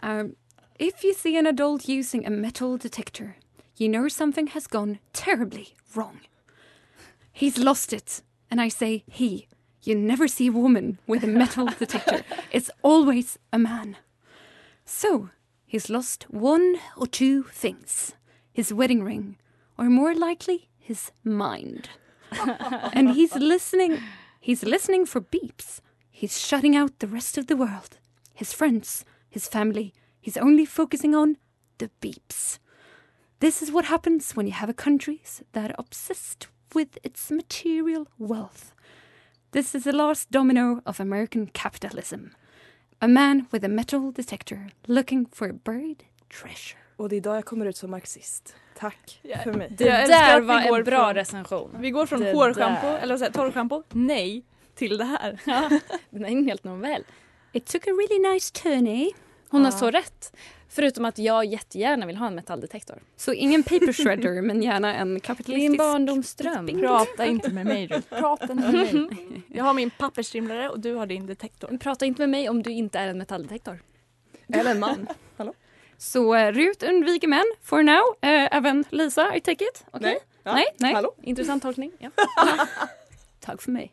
Um, 0.02 0.34
if 0.78 1.04
you 1.04 1.14
see 1.14 1.36
an 1.38 1.46
adult 1.46 1.88
using 1.88 2.26
a 2.26 2.30
metal 2.30 2.78
detector, 2.78 3.36
you 3.76 3.88
know 3.92 4.08
something 4.08 4.46
has 4.48 4.66
gone 4.66 4.98
terribly 5.12 5.66
wrong. 5.94 6.20
He's 7.40 7.56
lost 7.56 7.94
it. 7.94 8.20
And 8.50 8.60
I 8.60 8.68
say 8.68 9.02
he. 9.10 9.48
You 9.82 9.94
never 9.94 10.28
see 10.28 10.48
a 10.48 10.52
woman 10.52 10.98
with 11.06 11.24
a 11.24 11.26
metal 11.26 11.64
detector. 11.78 12.22
It's 12.52 12.70
always 12.82 13.38
a 13.50 13.58
man. 13.58 13.96
So, 14.84 15.30
he's 15.64 15.88
lost 15.88 16.24
one 16.28 16.76
or 16.98 17.06
two 17.06 17.44
things 17.44 18.14
his 18.52 18.74
wedding 18.74 19.02
ring, 19.02 19.38
or 19.78 19.88
more 19.88 20.14
likely, 20.14 20.68
his 20.76 21.12
mind. 21.24 21.88
and 22.92 23.12
he's 23.12 23.34
listening. 23.34 24.02
He's 24.38 24.62
listening 24.62 25.06
for 25.06 25.22
beeps. 25.22 25.80
He's 26.10 26.38
shutting 26.38 26.76
out 26.76 26.98
the 26.98 27.06
rest 27.06 27.38
of 27.38 27.46
the 27.46 27.56
world, 27.56 27.96
his 28.34 28.52
friends, 28.52 29.06
his 29.30 29.48
family. 29.48 29.94
He's 30.20 30.36
only 30.36 30.66
focusing 30.66 31.14
on 31.14 31.38
the 31.78 31.90
beeps. 32.02 32.58
This 33.38 33.62
is 33.62 33.72
what 33.72 33.86
happens 33.86 34.32
when 34.32 34.46
you 34.46 34.52
have 34.52 34.68
a 34.68 34.74
country 34.74 35.22
that 35.52 35.70
are 35.70 35.76
obsessed 35.78 36.48
with 36.74 36.98
its 37.02 37.30
material 37.30 38.06
wealth. 38.16 38.72
This 39.52 39.74
is 39.74 39.84
the 39.84 39.92
last 39.92 40.30
domino 40.30 40.80
of 40.84 41.00
American 41.00 41.46
capitalism. 41.46 42.20
A 42.98 43.08
man 43.08 43.44
with 43.52 43.64
a 43.64 43.68
metal 43.68 44.12
detector 44.12 44.70
looking 44.84 45.26
for 45.32 45.48
a 45.50 45.52
buried 45.64 46.02
treasure. 46.40 46.78
Och 46.96 47.08
det 47.08 47.14
är 47.14 47.16
idag 47.16 47.36
jag 47.36 47.44
kommer 47.44 47.66
ut 47.66 47.76
som 47.76 47.90
marxist. 47.90 48.54
Tack 48.78 49.20
för 49.44 49.52
mig. 49.54 49.68
Det 49.78 49.84
där 49.84 50.40
var 50.40 50.60
en 50.60 50.84
bra 50.84 51.04
från- 51.06 51.14
recension. 51.14 51.76
Vi 51.78 51.90
går 51.90 52.06
från 52.06 52.22
hårschampo, 52.22 52.86
eller 52.86 53.12
vad 53.14 53.18
säger 53.18 53.32
torrschampo, 53.32 53.82
nej, 53.92 54.44
till 54.74 54.98
det 54.98 55.04
här. 55.04 55.40
Den 56.10 56.24
är 56.24 56.28
en 56.28 56.44
helt 56.44 56.64
novell. 56.64 57.04
It 57.52 57.66
took 57.66 57.86
a 57.86 57.90
really 57.90 58.32
nice 58.34 58.52
turn, 58.52 58.86
eh? 58.86 59.08
Hon 59.48 59.64
har 59.64 59.70
så 59.72 59.90
rätt. 59.90 60.36
Förutom 60.72 61.04
att 61.04 61.18
jag 61.18 61.44
jättegärna 61.44 62.06
vill 62.06 62.16
ha 62.16 62.26
en 62.26 62.34
metalldetektor. 62.34 62.98
Så 63.16 63.32
ingen 63.32 63.62
paper 63.62 63.92
shredder, 63.92 64.42
men 64.42 64.62
gärna 64.62 64.94
en 64.94 65.08
Det 65.08 65.12
är 65.12 65.14
en 65.14 65.20
kapitalistisk... 65.20 65.78
barndomsdröm. 65.78 66.66
Prata 66.66 67.26
inte 67.26 67.50
med 67.50 67.66
mig 67.66 67.86
du. 67.86 68.00
Prata 68.00 68.52
inte 68.52 68.72
med 68.72 68.94
mig. 68.94 69.42
Jag 69.48 69.64
har 69.64 69.74
min 69.74 69.90
pappersstrimlare 69.90 70.68
och 70.68 70.80
du 70.80 70.94
har 70.94 71.06
din 71.06 71.26
detektor. 71.26 71.78
Prata 71.80 72.06
inte 72.06 72.22
med 72.22 72.28
mig 72.28 72.48
om 72.48 72.62
du 72.62 72.70
inte 72.70 72.98
är 72.98 73.08
en 73.08 73.18
metalldetektor. 73.18 73.78
Eller 74.48 74.70
en 74.70 74.80
man. 74.80 75.06
Så 75.98 76.36
uh, 76.36 76.52
Rut 76.52 76.82
undviker 76.82 77.28
män 77.28 77.44
for 77.62 77.82
now. 77.82 78.02
Eh, 78.20 78.56
även 78.56 78.84
Lisa, 78.90 79.36
I 79.36 79.40
take 79.40 79.64
it. 79.64 79.84
Okej? 79.90 80.00
Nej. 80.00 80.18
Ja. 80.42 80.52
Nej, 80.54 80.64
nej. 80.76 80.94
Hallå? 80.94 81.14
Intressant 81.22 81.62
tolkning. 81.62 81.92
Ja. 81.98 82.10
Tack 83.40 83.62
för 83.62 83.70
mig. 83.70 83.92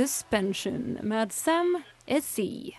Suspension 0.00 0.98
med 1.02 1.32
Sam 1.32 1.82
Essie. 2.06 2.76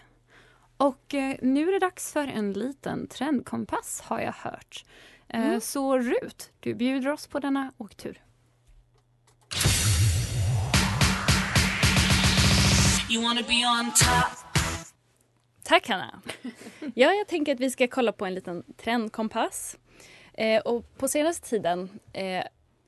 Och 0.77 1.13
eh, 1.13 1.35
nu 1.41 1.67
är 1.67 1.71
det 1.71 1.79
dags 1.79 2.13
för 2.13 2.27
en 2.27 2.53
liten 2.53 3.07
trendkompass 3.07 4.01
har 4.01 4.19
jag 4.19 4.31
hört. 4.31 4.85
Eh, 5.27 5.59
Så 5.59 5.97
Rut, 5.99 6.51
du 6.59 6.73
bjuder 6.75 7.11
oss 7.11 7.27
på 7.27 7.39
denna 7.39 7.71
åktur. 7.77 8.21
Tack 15.63 15.87
Hanna. 15.89 16.21
Ja, 16.95 17.11
jag 17.13 17.27
tänker 17.27 17.53
att 17.53 17.59
vi 17.59 17.71
ska 17.71 17.87
kolla 17.87 18.11
på 18.11 18.25
en 18.25 18.33
liten 18.33 18.63
trendkompass. 18.77 19.77
Eh, 20.33 20.61
och 20.61 20.97
på 20.97 21.07
senaste 21.07 21.49
tiden, 21.49 21.99
eh, 22.13 22.43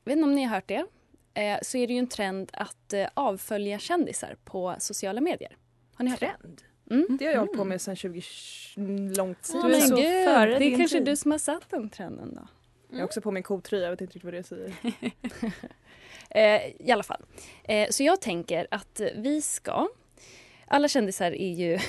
vet 0.05 0.11
inte 0.17 0.23
om 0.23 0.35
ni 0.35 0.43
har 0.43 0.55
hört 0.55 0.67
det, 0.67 0.85
så 1.61 1.77
är 1.77 1.87
det 1.87 1.93
ju 1.93 1.99
en 1.99 2.07
trend 2.07 2.51
att 2.53 2.93
eh, 2.93 3.07
avfölja 3.13 3.79
kändisar 3.79 4.35
på 4.43 4.75
sociala 4.79 5.21
medier. 5.21 5.57
Har 5.95 6.05
ni 6.05 6.11
hört? 6.11 6.19
Trend? 6.19 6.61
Mm. 6.91 7.17
Det 7.19 7.25
har 7.25 7.31
jag 7.31 7.39
hållit 7.39 7.57
på 7.57 7.63
med 7.63 7.81
sedan 7.81 7.95
20 7.95 8.21
långt 9.15 9.41
tid. 9.41 9.61
Du 9.61 9.67
är 9.67 9.79
men 9.79 9.87
så 9.87 9.95
gud, 9.95 10.25
före 10.25 10.59
det 10.59 10.65
är 10.65 10.77
kanske 10.77 10.97
tid. 10.97 11.05
du 11.05 11.15
som 11.15 11.31
har 11.31 11.37
satt 11.37 11.69
den 11.69 11.89
trenden 11.89 12.35
då. 12.35 12.47
Jag 12.89 12.97
har 12.97 13.05
också 13.05 13.21
på 13.21 13.31
mig 13.31 13.39
en 13.39 13.43
kotröja, 13.43 13.83
jag 13.83 13.91
vet 13.91 14.01
inte 14.01 14.13
riktigt 14.13 14.23
vad 14.23 14.33
det 14.33 14.43
säger. 14.43 14.73
Eh, 16.35 16.61
I 16.79 16.91
alla 16.91 17.03
fall. 17.03 17.21
Eh, 17.63 17.89
så 17.89 18.03
jag 18.03 18.21
tänker 18.21 18.67
att 18.71 19.01
vi 19.15 19.41
ska... 19.41 19.87
Alla 20.67 20.87
kändisar 20.87 21.31
är 21.31 21.53
ju 21.53 21.79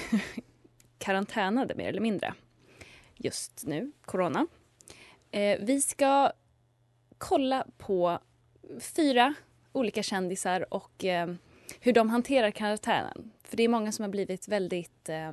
karantänade 0.98 1.74
mer 1.74 1.88
eller 1.88 2.00
mindre 2.00 2.34
just 3.16 3.66
nu, 3.66 3.92
corona. 4.04 4.46
Eh, 5.30 5.58
vi 5.60 5.80
ska 5.80 6.32
kolla 7.18 7.66
på 7.78 8.18
fyra 8.80 9.34
olika 9.72 10.02
kändisar 10.02 10.74
och 10.74 11.04
eh, 11.04 11.34
hur 11.80 11.92
de 11.92 12.10
hanterar 12.10 12.50
karantänen. 12.50 13.30
För 13.44 13.56
det 13.56 13.62
är 13.62 13.68
många 13.68 13.92
som 13.92 14.02
har 14.02 14.10
blivit 14.10 14.48
väldigt 14.48 15.08
eh, 15.08 15.32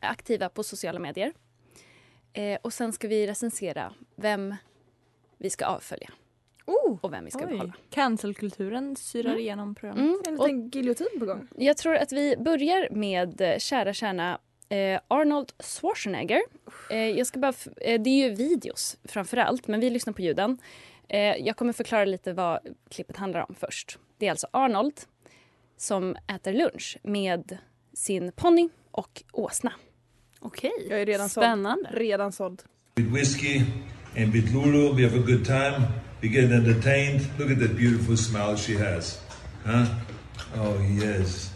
aktiva 0.00 0.48
på 0.48 0.62
sociala 0.62 0.98
medier. 0.98 1.32
Eh, 2.32 2.58
och 2.62 2.72
sen 2.72 2.92
ska 2.92 3.08
vi 3.08 3.26
recensera 3.26 3.92
vem 4.16 4.54
vi 5.38 5.50
ska 5.50 5.66
avfölja 5.66 6.10
Oh, 6.66 6.98
och 7.00 7.12
vem 7.12 7.24
vi 7.24 7.30
ska 7.30 7.44
Oj, 7.46 7.50
behålla. 7.52 7.72
Cancelkulturen 7.90 8.96
syrar 8.96 9.28
Mm. 9.30 9.40
igenom 9.40 9.74
programmet. 9.74 10.04
Mm, 10.04 10.20
en 10.26 10.34
liten 10.34 10.68
giljotin 10.70 11.06
på 11.18 11.24
gång. 11.26 11.48
jag 11.56 11.76
tror 11.76 11.94
att 11.96 12.12
vi 12.12 12.36
börjar 12.36 12.88
med 12.90 13.40
eh, 13.40 13.58
kära 13.58 13.92
kärna 13.94 14.38
eh, 14.68 15.00
Arnold 15.08 15.52
Schwarzenegger. 15.58 16.40
Eh, 16.90 16.96
jag 16.98 17.26
ska 17.26 17.38
bara 17.38 17.52
eh, 17.80 18.00
det 18.02 18.10
är 18.10 18.28
ju 18.28 18.34
videos 18.34 18.96
framför 19.04 19.36
allt, 19.36 19.68
men 19.68 19.80
vi 19.80 19.90
lyssnar 19.90 20.12
på 20.12 20.22
ljuden. 20.22 20.58
Eh, 21.08 21.20
jag 21.20 21.56
kommer 21.56 21.72
förklara 21.72 22.04
lite 22.04 22.32
vad 22.32 22.58
klippet 22.90 23.16
handlar 23.16 23.40
om 23.48 23.54
först. 23.60 23.98
Det 24.18 24.26
är 24.26 24.30
alltså 24.30 24.46
Arnold 24.50 25.00
som 25.76 26.16
äter 26.34 26.52
lunch 26.52 26.98
med 27.02 27.58
sin 27.94 28.32
ponny 28.32 28.68
och 28.90 29.22
åsna. 29.32 29.72
Okej, 30.40 30.72
Jag 30.90 31.00
är 31.00 31.06
redan 31.06 31.28
såld. 31.28 31.44
spännande. 31.44 31.88
Redan 31.92 32.32
såld. 32.32 32.62
with 32.96 33.12
whiskey 33.14 33.62
and 34.16 34.32
with 34.32 34.54
Lulu. 34.54 34.92
We 34.96 35.02
have 35.08 35.18
a 35.18 35.22
good 35.26 35.44
time. 35.44 35.86
We 36.20 36.28
get 36.28 36.50
entertained. 36.52 37.20
Look 37.38 37.50
at 37.50 37.58
that 37.58 37.76
beautiful 37.76 38.16
smile 38.16 38.56
she 38.56 38.78
has. 38.84 39.20
Huh? 39.64 39.84
Oh, 40.56 41.04
yes. 41.04 41.50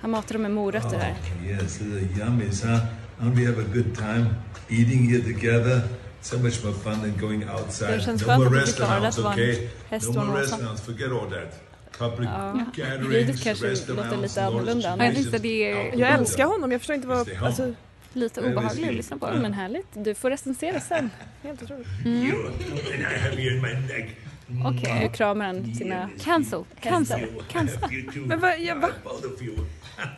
Han 0.00 0.10
matar 0.10 0.32
dem 0.32 0.42
med 0.42 0.50
morötter 0.50 0.98
här. 0.98 1.12
Oh, 1.12 1.50
yes. 1.50 1.78
The 1.78 1.84
yummies, 2.20 2.62
huh? 2.64 2.78
And 3.20 3.38
we 3.38 3.46
have 3.46 3.62
a 3.62 3.66
good 3.74 3.94
time 3.96 4.26
eating 4.68 5.10
here 5.10 5.22
together. 5.22 5.80
So 6.24 6.38
much 6.38 6.64
more 6.64 6.72
fun 6.72 7.00
than 7.00 7.16
going 7.20 7.44
outside. 7.48 7.90
Det 7.90 8.00
känns 8.00 8.22
no 8.22 8.26
skönt 8.26 8.44
more 8.44 8.60
restaurants, 8.60 9.18
okay? 9.18 9.68
No 9.90 10.24
more 10.24 10.40
restaurants. 10.40 10.82
Forget 10.82 11.12
all 11.12 11.30
that. 11.30 11.60
Public 11.98 12.28
gatherings, 12.76 13.14
Ljudet 13.14 13.42
kanske 13.42 13.66
restaurants, 13.66 14.10
låter 14.10 14.22
lite 14.22 14.44
annorlunda. 14.44 14.96
Ja, 14.98 15.04
jag 15.04 15.14
tänkte 15.14 15.38
det 15.38 15.70
är 15.70 15.98
Jag 15.98 16.10
älskar 16.10 16.44
honom, 16.44 16.72
jag 16.72 16.80
förstår 16.80 16.96
inte 16.96 17.08
vad... 17.08 17.30
Alltså, 17.42 17.74
lite 18.12 18.40
visst. 18.40 18.58
att 18.58 18.76
lyssna 18.76 19.18
på. 19.18 19.26
Ja, 19.26 19.34
men 19.34 19.52
härligt. 19.52 19.86
Du 19.92 20.14
får 20.14 20.30
recensera 20.30 20.80
sen. 20.80 21.10
helt 21.42 21.62
otroligt. 21.62 21.86
You, 22.04 22.34
neck. 24.46 24.66
Okej. 24.66 25.00
Nu 25.00 25.08
kramar 25.08 25.44
han 25.44 25.74
sina... 25.74 26.10
Cancel, 26.20 26.64
cancel, 26.80 27.20
cancel. 27.48 27.78
Men 28.26 28.40
vad, 28.40 28.60
jag, 28.60 28.76
va? 28.76 28.88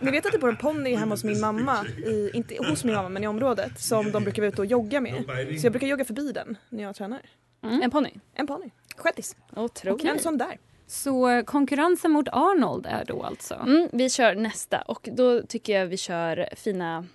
Ni 0.00 0.10
vet 0.10 0.26
att 0.26 0.32
det 0.32 0.38
bor 0.38 0.48
en 0.48 0.56
ponny 0.56 0.94
hemma 0.94 1.14
hos 1.14 1.24
min 1.24 1.40
mamma, 1.40 1.86
i, 1.86 2.30
inte 2.34 2.56
hos 2.68 2.84
min 2.84 2.94
mamma 2.94 3.08
men 3.08 3.24
i 3.24 3.26
området, 3.26 3.80
som 3.80 4.12
de 4.12 4.24
brukar 4.24 4.42
vara 4.42 4.48
ute 4.48 4.60
och 4.60 4.66
jogga 4.66 5.00
med. 5.00 5.24
Så 5.60 5.66
jag 5.66 5.72
brukar 5.72 5.86
jogga 5.86 6.04
förbi 6.04 6.32
den 6.32 6.56
när 6.68 6.82
jag 6.82 6.96
tränar. 6.96 7.22
En 7.62 7.90
ponny. 7.90 8.10
En 8.34 8.46
ponny. 8.46 8.70
Shettis. 8.96 9.36
Otroligt. 9.56 10.04
En 10.04 10.18
sån 10.18 10.38
där. 10.38 10.58
Så 10.86 11.28
eh, 11.28 11.44
konkurrensen 11.44 12.10
mot 12.10 12.28
Arnold 12.28 12.86
är 12.86 13.04
då 13.04 13.22
alltså? 13.22 13.54
Mm, 13.54 13.88
vi 13.92 14.10
kör 14.10 14.34
nästa 14.34 14.80
och 14.80 15.08
då 15.12 15.42
tycker 15.42 15.78
jag 15.78 15.86
vi 15.86 15.96
kör 15.96 16.48
fina 16.56 17.06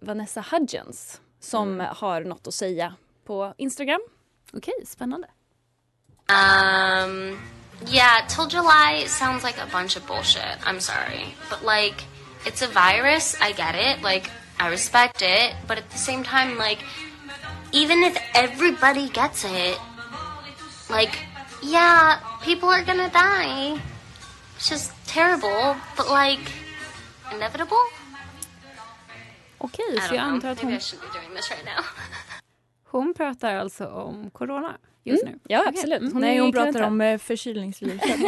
Vanessa 0.00 0.44
Hudgens 0.50 1.20
som 1.40 1.86
har 1.90 2.20
något 2.20 2.46
att 2.46 2.54
säga 2.54 2.94
på 3.24 3.54
Instagram. 3.56 4.00
Okej, 4.52 4.74
spännande. 4.86 5.28
Um, 6.28 7.38
yeah, 7.86 8.24
till 8.28 8.46
July 8.46 9.04
sounds 9.06 9.42
like 9.44 9.58
a 9.58 9.66
bunch 9.66 9.96
of 9.96 10.06
bullshit. 10.06 10.56
I'm 10.66 10.80
sorry. 10.80 11.34
But, 11.50 11.64
like, 11.64 12.04
it's 12.46 12.62
a 12.62 12.66
virus. 12.68 13.36
I 13.40 13.52
get 13.52 13.74
it. 13.74 14.02
Like, 14.02 14.30
I 14.58 14.68
respect 14.70 15.22
it. 15.22 15.54
But 15.66 15.78
at 15.78 15.90
the 15.90 15.98
same 15.98 16.22
time, 16.24 16.56
like, 16.58 16.78
even 17.72 18.02
if 18.02 18.16
everybody 18.34 19.08
gets 19.08 19.44
it, 19.44 19.78
like, 20.90 21.18
yeah, 21.62 22.20
people 22.42 22.68
are 22.68 22.84
gonna 22.84 23.10
die. 23.10 23.80
It's 24.56 24.68
just 24.68 24.92
terrible. 25.06 25.76
But, 25.96 26.08
like, 26.08 26.40
inevitable? 27.32 27.82
Okej, 29.58 29.84
I 29.96 30.00
så 30.00 30.08
don't 30.08 30.16
jag 30.16 30.26
know. 30.26 30.34
antar 30.34 30.50
att 30.50 30.62
Maybe 30.62 30.72
hon, 30.72 30.76
I 30.76 30.80
should 30.80 31.00
be 31.00 31.18
doing 31.18 31.34
this 31.36 31.50
right 31.50 31.64
now. 31.64 31.84
hon 32.84 33.14
pratar 33.14 33.56
alltså 33.56 33.86
om 33.86 34.30
corona 34.30 34.76
just 35.04 35.24
nu? 35.24 35.38
Ja, 35.48 35.64
absolut. 35.66 36.00
Mm. 36.00 36.12
Hon 36.12 36.20
Nej, 36.20 36.38
hon 36.38 36.52
pratar 36.52 36.82
om 36.82 37.00
eh, 37.00 37.18
förkylningsviruset. 37.18 38.20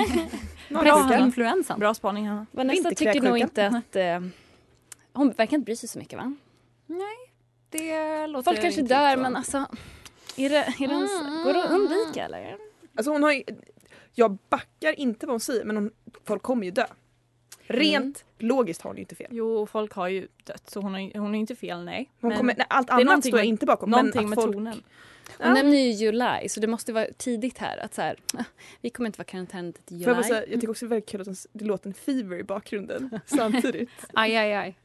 Bra, 0.69 1.19
influensan. 1.19 1.81
Bra 1.81 1.95
spaning 1.95 2.29
Hanna. 2.29 2.47
Vanessa 2.51 2.91
tycker 2.91 3.21
nog 3.21 3.39
inte 3.39 3.67
att... 3.67 3.97
Eh, 3.97 4.21
hon 5.13 5.31
verkar 5.31 5.57
inte 5.57 5.65
bry 5.65 5.77
sig 5.77 5.89
så 5.89 5.99
mycket 5.99 6.19
va? 6.19 6.35
Det 7.71 8.27
låter 8.27 8.51
Folk 8.51 8.63
kanske 8.63 8.81
inte 8.81 8.95
dör 8.95 9.15
så. 9.15 9.21
men 9.23 9.37
alltså... 9.37 9.67
Är 10.37 10.51
det, 10.51 10.57
är 10.57 10.89
det 10.89 10.95
ens, 10.95 11.45
går 11.45 11.53
det 11.53 11.65
att 11.65 11.71
undvika 11.71 12.25
eller? 12.25 12.57
Alltså 12.97 13.11
hon 13.11 13.23
har 13.23 13.33
ju, 13.33 13.43
jag 14.15 14.39
backar 14.49 15.01
inte 15.01 15.27
vad 15.27 15.33
hon 15.33 15.41
säger 15.41 15.65
men 15.65 15.77
hon, 15.77 15.91
folk 16.25 16.43
kommer 16.43 16.65
ju 16.65 16.71
dö. 16.71 16.87
Rent 17.67 18.25
logiskt 18.39 18.83
har 18.83 18.91
hon 18.91 18.97
ju 18.97 19.01
inte 19.01 19.15
fel. 19.15 19.29
Jo, 19.31 19.67
folk 19.67 19.93
har 19.93 20.09
ju 20.09 20.29
dött 20.45 20.71
så 20.71 20.81
hon 20.81 20.95
har, 20.95 21.19
hon 21.19 21.35
är 21.35 21.39
inte 21.39 21.55
fel 21.57 21.85
nej. 21.85 22.11
Hon 22.21 22.29
Men 22.29 22.39
kommer, 22.39 22.55
nej, 22.59 22.67
allt 22.71 22.91
annat 22.91 23.25
står 23.25 23.39
jag 23.39 23.47
inte 23.47 23.67
bakom. 23.67 23.91
men 23.91 23.99
någonting 23.99 24.23
att 24.23 24.29
med 24.29 24.37
folk, 24.37 24.53
tonen. 24.53 24.83
Hon 25.39 25.55
nämner 25.55 25.77
ju 25.77 25.91
July 25.91 26.49
så 26.49 26.61
det 26.61 26.67
måste 26.67 26.93
vara 26.93 27.07
tidigt 27.17 27.59
här 27.59 27.79
att 27.85 27.95
så 27.95 28.03
här, 28.03 28.19
"Ah, 28.35 28.45
vi 28.81 28.91
kommer 28.91 29.07
inte 29.07 29.19
vara 29.19 29.25
karantän 29.27 29.73
till 29.73 30.05
Får 30.05 30.13
jag, 30.15 30.25
säga, 30.27 30.41
jag 30.47 30.61
tycker 30.61 30.71
också 30.71 30.85
det 30.85 30.89
är 30.89 30.91
väldigt 30.91 31.09
kul 31.11 31.21
att 31.21 31.47
det 31.53 31.65
låter 31.65 31.89
en 31.89 31.95
fever 31.95 32.39
i 32.39 32.45
bakgrunden 32.45 33.21
samtidigt. 33.27 33.91
Aj, 34.15 34.37
aj, 34.37 34.53
aj. 34.55 34.77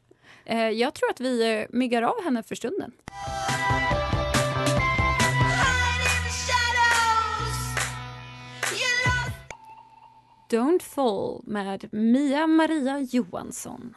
Eh, 0.44 0.68
jag 0.70 0.94
tror 0.94 1.10
att 1.10 1.20
vi 1.20 1.52
eh, 1.60 1.66
myggar 1.70 2.02
av 2.02 2.24
henne 2.24 2.42
för 2.42 2.54
stunden. 2.54 2.92
Don't 10.50 10.82
fall 10.82 11.40
med 11.44 11.88
Mia 11.92 12.46
Maria 12.46 12.98
Johansson. 13.00 13.96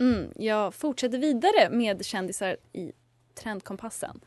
Mm, 0.00 0.32
jag 0.36 0.74
fortsätter 0.74 1.18
vidare 1.18 1.70
med 1.70 2.04
kändisar 2.04 2.56
i 2.72 2.92
Trendkompassen. 3.34 4.20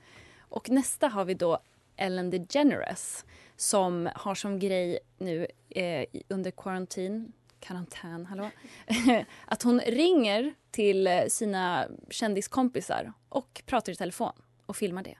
Och 0.49 0.69
nästa 0.69 1.07
har 1.07 1.25
vi 1.25 1.33
då 1.33 1.59
Ellen 1.95 2.29
DeGeneres 2.29 3.25
som 3.55 4.09
har 4.15 4.35
som 4.35 4.59
grej 4.59 4.99
nu 5.17 5.47
eh, 5.69 6.05
under 6.27 6.51
karantin, 6.51 7.33
karantän, 7.59 8.25
hallå, 8.25 8.49
att 9.45 9.63
hon 9.63 9.79
ringer 9.79 10.53
till 10.71 11.07
eh, 11.07 11.25
sina 11.27 11.87
kändiskompisar 12.09 13.13
och 13.29 13.61
pratar 13.65 13.91
i 13.91 13.95
telefon 13.95 14.33
och 14.65 14.75
filmar 14.75 15.03
det. 15.03 15.17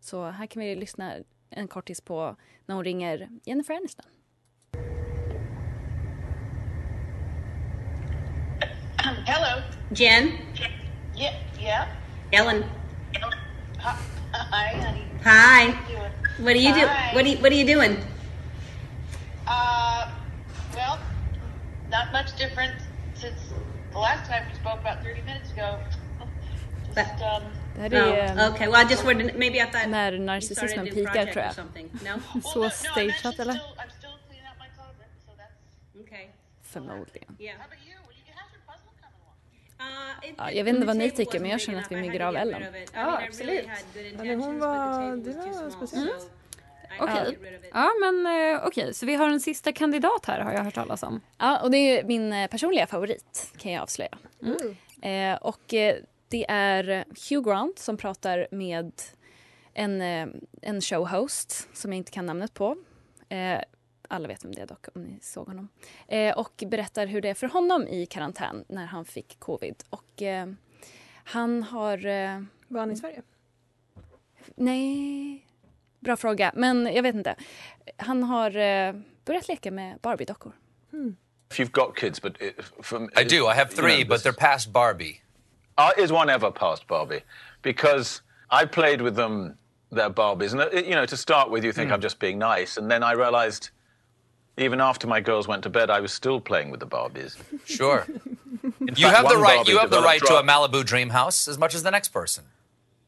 Så 0.00 0.30
här 0.30 0.46
kan 0.46 0.62
vi 0.62 0.76
lyssna 0.76 1.14
en 1.50 1.68
kortis 1.68 2.00
på 2.00 2.36
när 2.66 2.74
hon 2.74 2.84
ringer 2.84 3.28
Jennifer 3.44 3.74
Aniston. 3.74 4.06
Hello. 9.26 9.62
Jen, 9.94 10.28
Yeah, 11.16 11.34
yeah. 11.60 11.86
Ellen. 12.32 12.64
Hi, 13.82 14.68
honey. 14.84 15.04
Hi. 15.24 15.72
What 16.38 16.54
are 16.54 16.58
you 16.58 16.72
doing? 16.74 16.88
What 17.14 17.24
are 17.24 17.28
you, 17.28 17.36
What 17.38 17.52
are 17.52 17.54
you 17.54 17.66
doing? 17.66 17.96
Uh, 19.46 20.10
well, 20.74 20.98
not 21.90 22.12
much 22.12 22.36
different 22.36 22.74
since 23.14 23.40
the 23.92 23.98
last 23.98 24.28
time 24.30 24.44
we 24.48 24.54
spoke 24.58 24.80
about 24.80 25.02
30 25.02 25.22
minutes 25.22 25.50
ago. 25.52 25.78
Just, 26.94 27.22
um, 27.22 27.42
Det 27.76 27.96
är 27.96 28.36
eh, 28.36 28.46
Oh, 28.48 28.52
okay. 28.54 28.68
Well, 28.68 28.86
I 28.86 28.90
just 28.90 29.04
wanted. 29.04 29.34
Maybe 29.38 29.60
I 29.60 29.66
thought 29.70 29.88
när 29.88 30.12
you 30.12 30.18
narcissismen 30.18 30.68
started 30.68 30.78
a 30.78 30.84
new 30.84 30.94
pikar 30.94 31.12
project 31.12 31.32
tror 31.32 31.42
or 31.42 31.46
jag. 31.46 31.54
something. 31.54 31.90
No. 32.04 32.10
well, 32.34 32.42
Så 32.42 32.58
no, 32.58 32.62
no, 32.62 32.66
I'm 32.66 32.70
stageat 32.70 33.14
actually 33.26 33.40
eller? 33.42 33.54
still, 33.54 33.74
I'm 33.82 33.90
still 33.98 34.16
cleaning 34.28 34.46
out 34.50 34.58
my 34.64 34.68
closet, 34.76 35.10
so 35.26 35.32
that's. 35.40 36.04
Okay. 36.06 36.26
Förmodligen. 36.62 37.36
Yeah. 37.38 37.56
Ja, 40.36 40.50
it- 40.50 40.56
jag 40.56 40.64
vet 40.64 40.74
inte 40.74 40.86
vad 40.86 40.96
ni 40.96 41.10
tycker, 41.10 41.40
men 41.40 41.50
jag 41.50 41.60
känner 41.60 41.80
att 41.80 41.92
vi 41.92 41.96
myggar 41.96 42.20
had 42.20 42.28
av 42.36 42.42
Ellen. 42.42 42.62
Ja, 42.94 43.20
absolut. 43.28 43.68
Ja, 44.18 44.24
men 44.24 44.40
hon 44.40 44.58
var- 44.58 45.16
det 45.16 45.32
var 45.36 45.70
speciellt. 45.70 46.30
Okej. 47.00 47.32
it. 47.32 47.70
Ja, 47.74 47.90
men 48.00 48.26
eh, 48.54 48.66
okej, 48.66 48.94
så 48.94 49.06
vi 49.06 49.14
har 49.14 49.28
en 49.28 49.40
sista 49.40 49.72
kandidat 49.72 50.26
här 50.26 50.40
har 50.40 50.52
jag 50.52 50.64
hört 50.64 50.74
talas 50.74 51.02
om. 51.02 51.20
Ja, 51.38 51.60
och 51.62 51.70
det 51.70 51.76
är 51.76 52.04
min 52.04 52.32
eh, 52.32 52.46
personliga 52.46 52.86
favorit 52.86 53.52
kan 53.58 53.72
jag 53.72 53.82
avslöja. 53.82 54.18
Eh, 55.02 55.36
och 55.42 55.74
eh, 55.74 55.96
det 56.28 56.46
är 56.50 57.04
Hugh 57.30 57.48
Grant 57.50 57.78
som 57.78 57.96
pratar 57.96 58.48
med 58.50 58.92
en, 59.74 60.00
eh, 60.00 60.26
en 60.62 60.80
showhost 60.80 61.68
som 61.76 61.92
jag 61.92 61.96
inte 61.96 62.12
kan 62.12 62.26
namnet 62.26 62.54
på. 62.54 62.76
Eh, 64.10 64.16
alla 64.16 64.28
vet 64.28 64.44
vem 64.44 64.54
det 64.54 64.60
är 64.62 64.66
dock 64.66 64.86
om 64.94 65.02
ni 65.02 65.18
såg 65.22 65.46
honom. 65.46 65.68
Eh, 66.08 66.38
och 66.38 66.64
berättar 66.66 67.06
hur 67.06 67.20
det 67.20 67.28
är 67.28 67.34
för 67.34 67.46
honom 67.48 67.88
i 67.88 68.06
karantän 68.06 68.64
när 68.68 68.86
han 68.86 69.04
fick 69.04 69.38
covid. 69.38 69.82
Och 69.90 70.22
eh, 70.22 70.46
han 71.24 71.62
har... 71.62 72.06
Eh, 72.06 72.42
Var 72.68 72.80
han 72.80 72.90
i 72.90 72.96
Sverige? 72.96 73.22
nej, 74.54 75.46
bra 76.00 76.16
fråga. 76.16 76.52
Men 76.54 76.94
jag 76.94 77.02
vet 77.02 77.14
inte. 77.14 77.34
Han 77.96 78.22
har 78.22 78.56
eh, 78.56 78.94
börjat 79.24 79.48
leka 79.48 79.70
med 79.70 79.98
Barbie-dockor. 80.00 80.52
If 81.50 81.58
you've 81.60 81.70
got 81.72 81.96
kids, 81.96 82.22
but 82.22 82.42
it, 82.42 82.54
from 82.82 83.10
I 83.16 83.24
do. 83.24 83.46
I 83.46 83.54
have 83.54 83.68
three, 83.74 84.04
but 84.04 84.22
they're 84.22 84.38
past 84.38 84.72
Barbie. 84.72 85.22
Uh, 85.78 86.04
is 86.04 86.12
one 86.12 86.32
ever 86.32 86.50
past 86.50 86.86
Barbie? 86.86 87.22
Because 87.62 88.22
I 88.50 88.66
played 88.66 89.00
with 89.00 89.16
them, 89.16 89.56
their 89.90 90.10
Barbies, 90.10 90.52
and 90.52 90.60
uh, 90.60 90.70
you 90.72 90.94
know, 90.94 91.06
to 91.06 91.16
start 91.16 91.50
with, 91.50 91.64
you 91.64 91.72
think 91.72 91.90
I'm 91.90 92.00
just 92.00 92.18
being 92.20 92.38
nice, 92.38 92.76
and 92.80 92.90
then 92.90 93.02
I 93.02 93.12
realised, 93.12 93.70
even 94.60 94.80
after 94.80 95.06
my 95.06 95.20
girls 95.20 95.48
went 95.48 95.62
to 95.62 95.70
bed, 95.70 95.90
I 95.90 96.00
was 96.00 96.12
still 96.12 96.40
playing 96.40 96.70
with 96.70 96.80
the 96.80 96.86
Barbies. 96.86 97.36
Sure. 97.64 98.06
In 98.08 98.94
You 98.96 99.06
fact, 99.06 99.16
have 99.16 99.28
the 99.28 99.36
right. 99.36 99.56
Barbie 99.56 99.72
You 99.72 99.78
have 99.78 99.90
the 99.90 99.96
developed 99.96 100.22
right 100.22 100.28
to 100.28 100.34
a 100.38 100.42
Malibu 100.42 100.84
dream 100.84 101.10
house 101.10 101.48
as 101.48 101.58
much 101.58 101.74
as 101.74 101.82
the 101.82 101.90
next 101.90 102.08
person. 102.08 102.44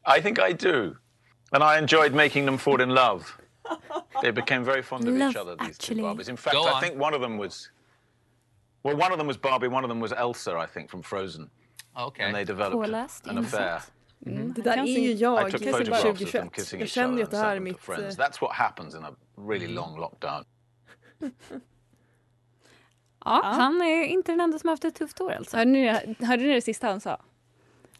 I 0.05 0.19
think 0.21 0.39
I 0.39 0.51
do, 0.53 0.97
and 1.53 1.63
I 1.63 1.77
enjoyed 1.77 2.13
making 2.13 2.45
them 2.45 2.57
fall 2.57 2.81
in 2.81 2.89
love. 2.89 3.37
They 4.21 4.31
became 4.31 4.63
very 4.63 4.81
fond 4.81 5.07
of 5.07 5.15
each 5.15 5.35
other. 5.35 5.55
These 5.55 5.77
two 5.77 5.95
Barbies. 5.95 6.29
In 6.29 6.37
fact, 6.37 6.55
I 6.55 6.79
think 6.81 6.97
one 6.97 7.13
of 7.13 7.21
them 7.21 7.37
was. 7.37 7.69
Well, 8.83 8.97
one 8.97 9.11
of 9.13 9.17
them 9.17 9.27
was 9.27 9.37
Barbie. 9.37 9.69
One 9.69 9.83
of 9.85 9.89
them 9.89 10.01
was 10.01 10.11
Elsa, 10.11 10.57
I 10.57 10.65
think, 10.65 10.89
from 10.89 11.01
Frozen, 11.01 11.49
Okay. 11.97 12.23
and 12.23 12.35
they 12.35 12.43
developed 12.43 12.75
Påläst, 12.75 13.27
an 13.27 13.37
insatt. 13.37 13.53
affair. 13.53 13.81
Mm-hmm. 14.25 14.53
Det 14.53 14.61
där 14.61 14.77
är 14.77 14.85
ju 14.85 15.13
jag 15.13 15.47
I 15.47 15.51
took 15.51 15.61
kanske 15.63 15.71
photographs 15.71 16.23
of 16.23 16.31
them 16.31 16.49
kissing 16.49 16.81
each 16.81 16.97
other 16.97 17.07
ju 17.07 17.13
and 17.13 17.23
att 17.23 17.31
det 17.31 17.37
här 17.37 17.55
är 17.55 17.59
sent 17.59 17.65
them 17.65 17.73
to 17.75 17.79
friends. 17.81 18.19
eh, 18.19 18.25
That's 18.25 18.41
what 18.41 18.51
happens 18.53 18.95
in 18.95 19.03
a 19.03 19.11
really 19.37 19.65
mm. 19.65 19.75
long 19.75 19.99
lockdown. 19.99 20.45
Ja, 23.25 23.41
han 23.43 23.81
är 23.81 24.03
inte 24.03 24.31
den 24.31 24.39
enda 24.39 24.59
som 24.59 24.67
har 24.67 24.73
haft 24.73 24.85
ett 24.85 24.95
tufft 24.95 25.21
år 25.21 25.31
alltså. 25.31 25.57
Hörde 25.57 25.71
ni, 25.71 25.87
hörde 26.19 26.43
ni 26.43 26.53
det 26.53 26.61
sista 26.61 26.87
han 26.87 27.01
sa? 27.01 27.21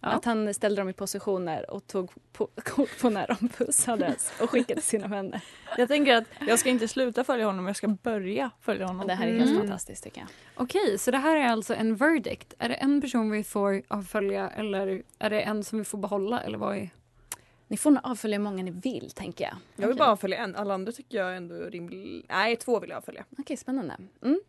Att 0.05 0.25
han 0.25 0.53
ställde 0.53 0.81
dem 0.81 0.89
i 0.89 0.93
positioner 0.93 1.71
och 1.71 1.87
tog 1.87 2.11
på, 2.33 2.49
kort 2.63 3.01
på 3.01 3.09
när 3.09 3.27
de 3.27 3.49
pussades 3.49 4.33
och 4.41 4.49
skickade 4.49 4.81
till 4.81 4.89
sina 4.89 5.07
vänner. 5.07 5.41
Jag 5.77 5.87
tänker 5.87 6.15
att 6.15 6.23
jag 6.39 6.59
ska 6.59 6.69
inte 6.69 6.87
sluta 6.87 7.23
följa 7.23 7.45
honom, 7.45 7.67
jag 7.67 7.75
ska 7.75 7.87
börja 7.87 8.51
följa 8.61 8.85
honom. 8.85 9.07
Det 9.07 9.13
här 9.13 9.27
är 9.27 9.39
helt 9.39 9.59
fantastiskt 9.59 10.03
tycker 10.03 10.21
jag. 10.21 10.29
Okej, 10.55 10.97
så 10.97 11.11
det 11.11 11.17
här 11.17 11.35
är 11.35 11.47
alltså 11.47 11.75
en 11.75 11.95
verdict. 11.95 12.53
Är 12.59 12.69
det 12.69 12.75
en 12.75 13.01
person 13.01 13.31
vi 13.31 13.43
får 13.43 13.81
avfölja 13.87 14.49
eller 14.49 15.03
är 15.19 15.29
det 15.29 15.41
en 15.41 15.63
som 15.63 15.79
vi 15.79 15.85
får 15.85 15.97
behålla 15.97 16.41
eller 16.41 16.57
vad 16.57 16.77
är... 16.77 16.89
Ni 17.73 17.77
får 17.77 17.91
nog 17.91 18.01
avfölja 18.03 18.37
hur 18.37 18.43
många 18.43 18.63
ni 18.63 18.71
vill 18.71 19.11
tänker 19.11 19.43
jag. 19.43 19.55
Jag 19.75 19.87
vill 19.87 19.97
bara 19.97 20.11
avfölja 20.11 20.37
en. 20.37 20.55
Alla 20.55 20.73
andra 20.73 20.91
tycker 20.91 21.17
jag 21.17 21.37
ändå 21.37 21.55
är 21.55 21.71
rimligt. 21.71 22.25
Nej, 22.29 22.55
två 22.55 22.79
vill 22.79 22.89
jag 22.89 22.97
avfölja. 22.97 23.25
Okej, 23.37 23.57
spännande. 23.57 23.97
Mm. 24.21 24.41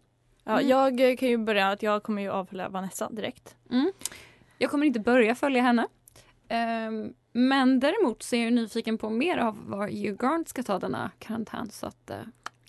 Ja, 0.45 0.61
jag 0.63 1.11
eh, 1.11 1.17
kan 1.17 1.29
ju 1.29 1.39
börja 1.39 1.71
att 1.71 1.83
jag 1.83 2.03
kommer 2.03 2.23
ju 2.23 2.31
avfölja 2.31 2.69
Vanessa 2.69 3.11
direkt. 3.11 3.57
Mm. 3.71 3.93
Jag 4.59 4.71
kommer 4.71 4.87
inte 4.87 5.01
börja 5.01 5.35
följa 5.35 5.63
henne. 5.63 5.87
Ehm, 6.49 7.15
men 7.33 7.81
däremot 7.81 8.23
så 8.23 8.37
är 8.37 8.45
jag 8.45 8.53
nyfiken 8.53 8.99
på 8.99 9.11
mer 9.11 9.39
av 9.39 9.69
var 9.69 9.89
Hugh 9.89 10.17
Grant 10.17 10.49
ska 10.49 10.63
ta 10.63 10.79
denna 10.79 11.11
karantän 11.19 11.71
så 11.71 11.87
att 11.87 12.11
eh, 12.11 12.17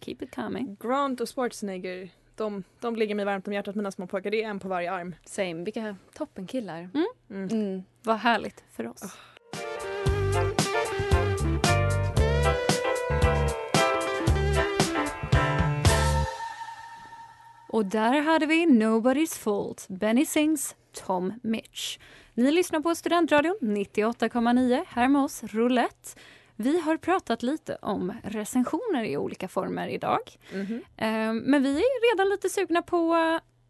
keep 0.02 0.18
it 0.20 0.36
coming. 0.36 0.78
Grant 0.80 1.22
och 1.22 1.30
Schwarzenegger, 1.30 2.10
de, 2.36 2.64
de 2.80 2.96
ligger 2.96 3.16
mig 3.16 3.26
varmt 3.26 3.48
om 3.48 3.54
hjärtat 3.54 3.76
mina 3.76 3.92
små 3.92 4.08
pojkar. 4.08 4.32
Det 4.32 4.44
är 4.44 4.50
en 4.50 4.60
på 4.60 4.68
varje 4.68 4.92
arm. 4.92 5.16
Same, 5.26 5.64
vilka 5.64 5.96
toppenkillar. 6.14 6.90
Mm. 6.94 7.08
Mm. 7.30 7.50
Mm. 7.50 7.84
Vad 8.04 8.18
härligt 8.18 8.64
för 8.72 8.88
oss. 8.88 9.18
Och 17.76 17.86
där 17.86 18.22
hade 18.22 18.46
vi 18.46 18.66
Nobody's 18.66 19.40
Fault, 19.40 19.86
Benny 19.90 20.26
Sings 20.26 20.76
Tom 21.06 21.34
Mitch. 21.44 21.98
Ni 22.34 22.52
lyssnar 22.52 22.80
på 22.80 22.96
Studentradion 22.96 23.58
98,9 23.62 24.84
här 24.88 25.08
med 25.08 25.22
oss 25.22 25.44
Roulette. 25.44 26.20
Vi 26.56 26.80
har 26.80 26.98
pratat 26.98 27.44
lite 27.44 27.78
om 27.82 28.14
recensioner 28.24 29.04
i 29.04 29.18
olika 29.18 29.48
former 29.48 29.88
idag. 29.88 30.20
Mhm. 30.54 30.82
Eh, 30.98 31.34
Men 31.34 31.64
vi 31.64 31.78
är 31.78 32.12
redan 32.14 32.30
lite 32.30 32.50
sugna 32.50 32.82
på 32.82 33.16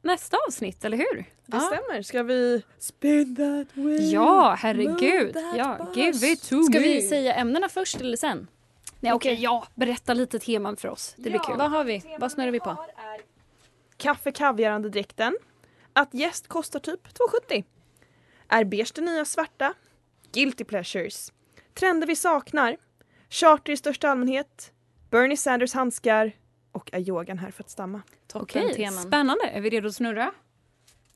nästa 0.02 0.38
avsnitt, 0.48 0.86
eller 0.86 0.98
hur? 0.98 1.26
Det 1.46 1.60
stämmer. 1.60 2.02
Ska 2.02 2.24
vi 2.24 2.62
spin 2.80 3.36
that 3.36 3.78
wheel? 3.78 4.12
Ja, 4.12 4.56
herregud. 4.60 5.38
Ja, 5.58 5.78
bus. 5.96 5.96
give 6.22 6.32
it 6.34 6.50
to 6.50 6.63
Ska 6.63 6.80
me. 6.80 6.88
vi 6.88 7.02
säga 7.02 7.34
ämnena 7.34 7.70
först 7.70 8.02
eller 8.02 8.18
sen? 8.18 8.48
Nej, 9.00 9.13
okej, 9.13 9.38
ja. 9.39 9.68
Berätta 9.76 10.13
lite 10.13 10.39
teman 10.39 10.78
för 10.78 10.88
oss. 10.89 11.13
Det 11.18 11.30
blir 11.30 11.39
kul. 11.39 11.58
Vad 11.58 11.72
har 11.72 11.84
vi? 11.84 12.04
Vad 12.20 12.32
snurrar 12.32 12.52
vi 12.52 12.60
på? 12.60 12.78
Kaffe 13.97 14.31
kaviarande 14.31 14.89
dräkten. 14.89 15.38
Att 15.93 16.13
gäst 16.13 16.47
kostar 16.47 16.79
typ 16.79 17.08
2,70. 17.49 17.63
Är 18.47 18.63
beige 18.63 18.91
det 18.95 19.01
nya 19.01 19.25
svarta? 19.25 19.73
Guilty 20.31 20.63
pleasures. 20.63 21.31
Trender 21.73 22.08
vi 22.08 22.15
saknar. 22.15 22.77
Charter 23.29 23.73
i 23.73 23.77
största 23.77 24.10
allmänhet. 24.10 24.71
Bernie 25.10 25.38
Sanders 25.38 25.73
handskar. 25.73 26.31
Och 26.71 26.89
är 26.93 26.99
yogan 26.99 27.38
här 27.38 27.51
för 27.51 27.63
att 27.63 27.69
stamma? 27.69 28.01
Okej, 28.34 28.89
spännande. 28.91 29.45
Är 29.47 29.62
vi 29.62 29.69
redo 29.69 29.88
att 29.88 29.95
snurra? 29.95 30.31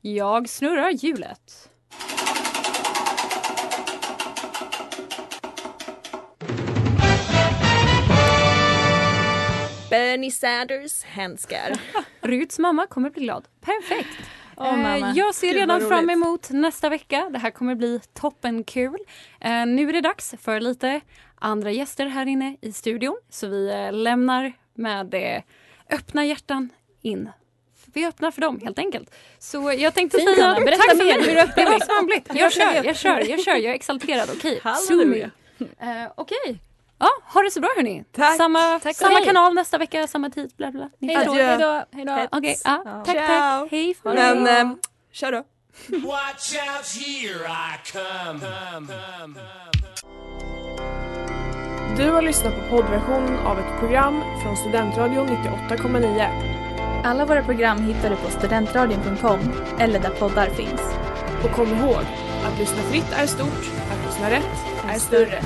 Jag 0.02 0.50
snurrar 0.50 0.90
hjulet. 0.90 1.70
Bernie 9.90 10.32
Sanders 10.32 11.04
handskar. 11.04 11.74
Ruts 12.22 12.60
mamma 12.60 12.88
kommer 12.88 13.10
bli 13.10 13.24
glad. 13.24 13.48
Perfekt. 13.62 14.10
Mamma. 14.58 15.14
jag 15.16 15.36
ser 15.36 15.54
redan 15.54 15.88
fram 15.88 16.10
emot 16.10 16.50
nästa 16.50 16.90
vecka. 16.90 17.30
Det 17.32 17.40
här 17.40 17.52
kommer 17.52 17.76
bli 17.76 18.00
toppenkul. 18.14 18.98
Eh, 19.42 19.66
nu 19.66 19.90
är 19.90 19.94
det 19.94 20.02
dags 20.02 20.34
för 20.42 20.60
lite 20.60 21.02
andra 21.36 21.72
gäster 21.72 22.06
här 22.06 22.26
inne 22.26 22.58
i 22.62 22.72
studion. 22.72 23.20
Så 23.30 23.48
vi 23.48 23.70
eh, 23.70 23.94
lämnar 23.94 24.54
med 24.74 25.44
öppna 25.90 26.26
hjärtan 26.26 26.70
in. 27.02 27.30
Vi 27.94 28.06
öppnar 28.06 28.32
för 28.32 28.42
dem 28.42 28.60
helt 28.64 28.80
enkelt. 28.80 29.16
Så 29.40 29.74
jag 29.78 29.94
tänkte 29.94 30.18
Fint, 30.18 30.30
säga 30.30 30.48
Anna. 30.48 30.66
Berätta 30.66 30.96
mer. 30.96 31.28
Hur 31.28 31.38
öppnar 31.38 31.66
Det 31.66 31.72
var 31.72 31.80
smakligt. 31.80 32.30
Jag 32.34 32.54
kör, 32.54 32.86
jag 32.86 32.96
kör, 32.96 33.30
jag 33.30 33.40
kör. 33.40 33.56
Jag 33.56 33.66
är 33.66 33.74
exalterad. 33.76 34.30
Okej, 34.38 34.60
Halleluja. 34.64 35.32
Sumi. 35.58 35.72
Eh, 35.80 36.12
Okej. 36.16 36.60
Ja, 37.00 37.10
ha 37.34 37.42
det 37.42 37.52
så 37.52 37.60
bra 37.60 37.70
hörni. 37.76 38.04
Tack. 38.12 38.38
Samma, 38.38 38.80
Tack 38.80 38.96
samma 38.96 39.16
hej. 39.16 39.26
kanal 39.26 39.54
nästa 39.54 39.78
vecka, 39.78 40.08
samma 40.08 40.30
tid, 40.30 40.54
bla 40.58 40.72
bla. 40.72 40.90
Hej 41.02 41.26
då, 41.26 41.34
hej 41.34 41.58
då, 41.58 41.84
hej 41.92 42.06
då. 42.06 42.28
Okej, 42.38 42.58
ja, 42.64 43.04
tack 43.06 43.16
Ciao. 43.18 43.28
tack. 43.28 43.72
Hej 43.72 43.96
Men 44.04 44.48
eh, 44.48 44.76
kör 45.12 45.32
då. 45.32 45.44
Watch 45.88 46.54
out, 46.54 46.88
here 47.06 47.48
I 47.48 47.92
come. 47.92 48.40
Du 51.98 52.12
har 52.12 52.22
lyssnat 52.22 52.54
på 52.56 52.62
poddversionen 52.70 53.38
av 53.40 53.60
ett 53.60 53.80
program 53.80 54.24
från 54.44 54.58
Studentradion 54.58 55.28
98,9. 55.28 57.04
Alla 57.06 57.26
våra 57.26 57.44
program 57.44 57.82
hittar 57.82 58.10
du 58.10 58.16
på 58.16 58.30
studentradion.com 58.32 59.40
eller 59.80 60.00
där 60.00 60.10
poddar 60.10 60.50
finns. 60.50 60.82
Och 61.44 61.52
kom 61.52 61.68
ihåg, 61.68 62.04
att 62.46 62.60
lyssna 62.60 62.78
fritt 62.82 63.12
är 63.14 63.28
stort, 63.28 63.72
att 63.92 64.06
lyssna 64.06 64.30
rätt 64.30 64.66
är 64.90 65.00
större. 65.00 65.42